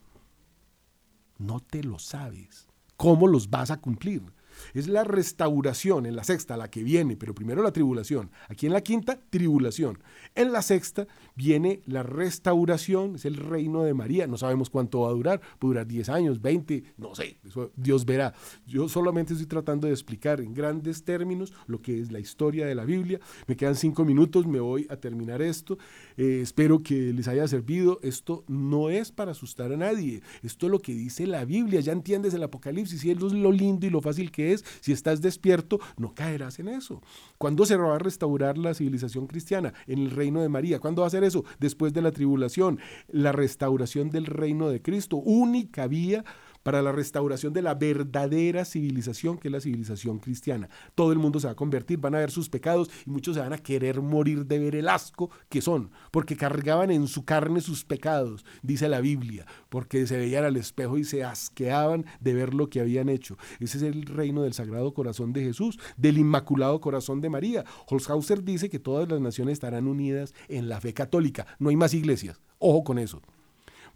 [1.38, 2.68] No te lo sabes.
[2.98, 4.24] ¿Cómo los vas a cumplir?
[4.72, 8.30] Es la restauración en la sexta, la que viene, pero primero la tribulación.
[8.48, 9.98] Aquí en la quinta, tribulación.
[10.34, 14.26] En la sexta viene la restauración, es el reino de María.
[14.26, 17.38] No sabemos cuánto va a durar, puede durar 10 años, 20, no sé,
[17.76, 18.34] Dios verá.
[18.66, 22.74] Yo solamente estoy tratando de explicar en grandes términos lo que es la historia de
[22.74, 23.20] la Biblia.
[23.46, 25.78] Me quedan cinco minutos, me voy a terminar esto.
[26.16, 27.98] Eh, espero que les haya servido.
[28.02, 30.22] Esto no es para asustar a nadie.
[30.42, 31.80] Esto es lo que dice la Biblia.
[31.80, 34.64] Ya entiendes el Apocalipsis y es lo lindo y lo fácil que es.
[34.80, 37.02] Si estás despierto, no caerás en eso.
[37.38, 39.74] ¿Cuándo se va a restaurar la civilización cristiana?
[39.86, 40.80] En el reino de María.
[40.80, 41.44] ¿Cuándo va a ser eso?
[41.58, 42.78] Después de la tribulación.
[43.08, 45.16] La restauración del reino de Cristo.
[45.16, 46.24] Única vía
[46.64, 50.68] para la restauración de la verdadera civilización, que es la civilización cristiana.
[50.96, 53.40] Todo el mundo se va a convertir, van a ver sus pecados y muchos se
[53.40, 57.60] van a querer morir de ver el asco que son, porque cargaban en su carne
[57.60, 62.54] sus pecados, dice la Biblia, porque se veían al espejo y se asqueaban de ver
[62.54, 63.36] lo que habían hecho.
[63.60, 67.64] Ese es el reino del Sagrado Corazón de Jesús, del Inmaculado Corazón de María.
[67.86, 71.92] Holzhauser dice que todas las naciones estarán unidas en la fe católica, no hay más
[71.94, 72.40] iglesias.
[72.58, 73.20] Ojo con eso.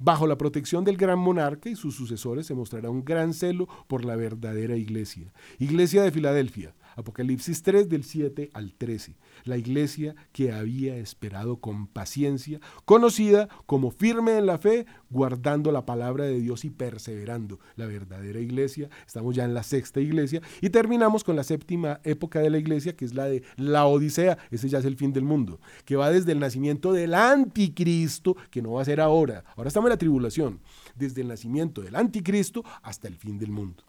[0.00, 4.04] Bajo la protección del gran monarca y sus sucesores se mostrará un gran celo por
[4.04, 5.32] la verdadera iglesia.
[5.58, 9.14] Iglesia de Filadelfia, Apocalipsis 3 del 7 al 13.
[9.44, 15.86] La iglesia que había esperado con paciencia, conocida como firme en la fe, guardando la
[15.86, 17.60] palabra de Dios y perseverando.
[17.76, 22.40] La verdadera iglesia, estamos ya en la sexta iglesia y terminamos con la séptima época
[22.40, 25.24] de la iglesia, que es la de la Odisea, ese ya es el fin del
[25.24, 29.68] mundo, que va desde el nacimiento del anticristo, que no va a ser ahora, ahora
[29.68, 30.58] estamos en la tribulación,
[30.96, 33.87] desde el nacimiento del anticristo hasta el fin del mundo.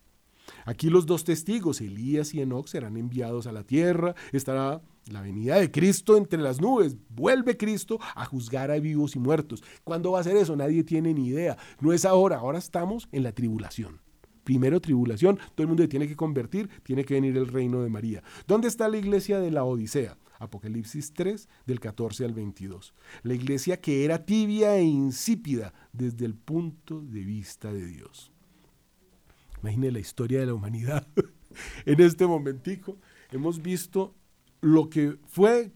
[0.66, 4.16] Aquí los dos testigos, Elías y Enoch, serán enviados a la tierra.
[4.32, 4.82] Estará
[5.12, 6.98] la venida de Cristo entre las nubes.
[7.10, 9.64] Vuelve Cristo a juzgar a vivos y muertos.
[9.84, 10.56] ¿Cuándo va a ser eso?
[10.56, 11.58] Nadie tiene ni idea.
[11.80, 14.02] No es ahora, ahora estamos en la tribulación.
[14.44, 18.24] Primero tribulación, todo el mundo tiene que convertir, tiene que venir el reino de María.
[18.48, 20.18] ¿Dónde está la iglesia de la Odisea?
[20.40, 22.94] Apocalipsis 3, del 14 al 22.
[23.24, 28.32] La iglesia que era tibia e insípida desde el punto de vista de Dios.
[29.62, 31.08] Imagine la historia de la humanidad.
[31.86, 32.98] en este momentico
[33.32, 34.16] hemos visto
[34.62, 35.72] lo que fue,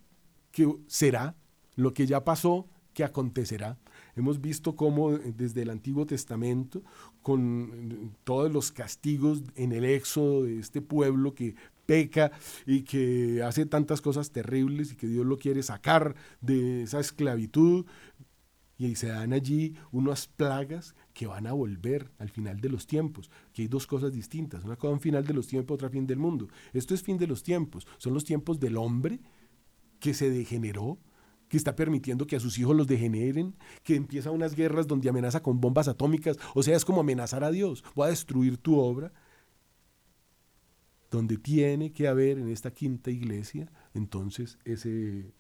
[0.52, 1.36] que será,
[1.76, 3.80] lo que ya pasó, que acontecerá.
[4.16, 6.84] Hemos visto cómo eh, desde el Antiguo Testamento,
[7.22, 11.56] con eh, todos los castigos en el éxodo de este pueblo que
[11.86, 12.32] peca
[12.66, 17.86] y que hace tantas cosas terribles y que Dios lo quiere sacar de esa esclavitud,
[18.78, 23.30] y se dan allí unas plagas que van a volver al final de los tiempos,
[23.54, 26.18] que hay dos cosas distintas, una cosa un final de los tiempos, otra fin del
[26.18, 26.48] mundo.
[26.74, 29.20] Esto es fin de los tiempos, son los tiempos del hombre
[30.00, 30.98] que se degeneró,
[31.48, 35.44] que está permitiendo que a sus hijos los degeneren, que empieza unas guerras donde amenaza
[35.44, 39.14] con bombas atómicas, o sea, es como amenazar a Dios, voy a destruir tu obra,
[41.12, 45.32] donde tiene que haber en esta quinta iglesia, entonces ese,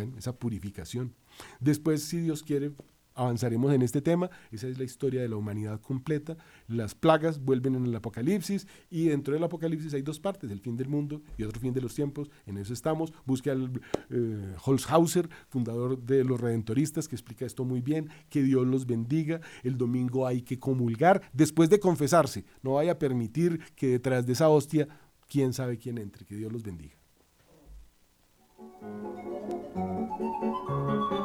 [0.00, 1.14] esa purificación.
[1.60, 2.72] Después, si Dios quiere,
[3.18, 4.30] avanzaremos en este tema.
[4.50, 6.36] Esa es la historia de la humanidad completa.
[6.68, 10.76] Las plagas vuelven en el Apocalipsis y dentro del Apocalipsis hay dos partes, el fin
[10.76, 12.30] del mundo y otro fin de los tiempos.
[12.46, 13.12] En eso estamos.
[13.26, 13.80] Busque al
[14.10, 18.08] eh, Holzhauser, fundador de los Redentoristas, que explica esto muy bien.
[18.30, 19.40] Que Dios los bendiga.
[19.64, 22.44] El domingo hay que comulgar después de confesarse.
[22.62, 24.88] No vaya a permitir que detrás de esa hostia,
[25.28, 26.24] quién sabe quién entre.
[26.24, 26.96] Que Dios los bendiga.
[30.18, 30.42] Thank
[31.12, 31.17] you.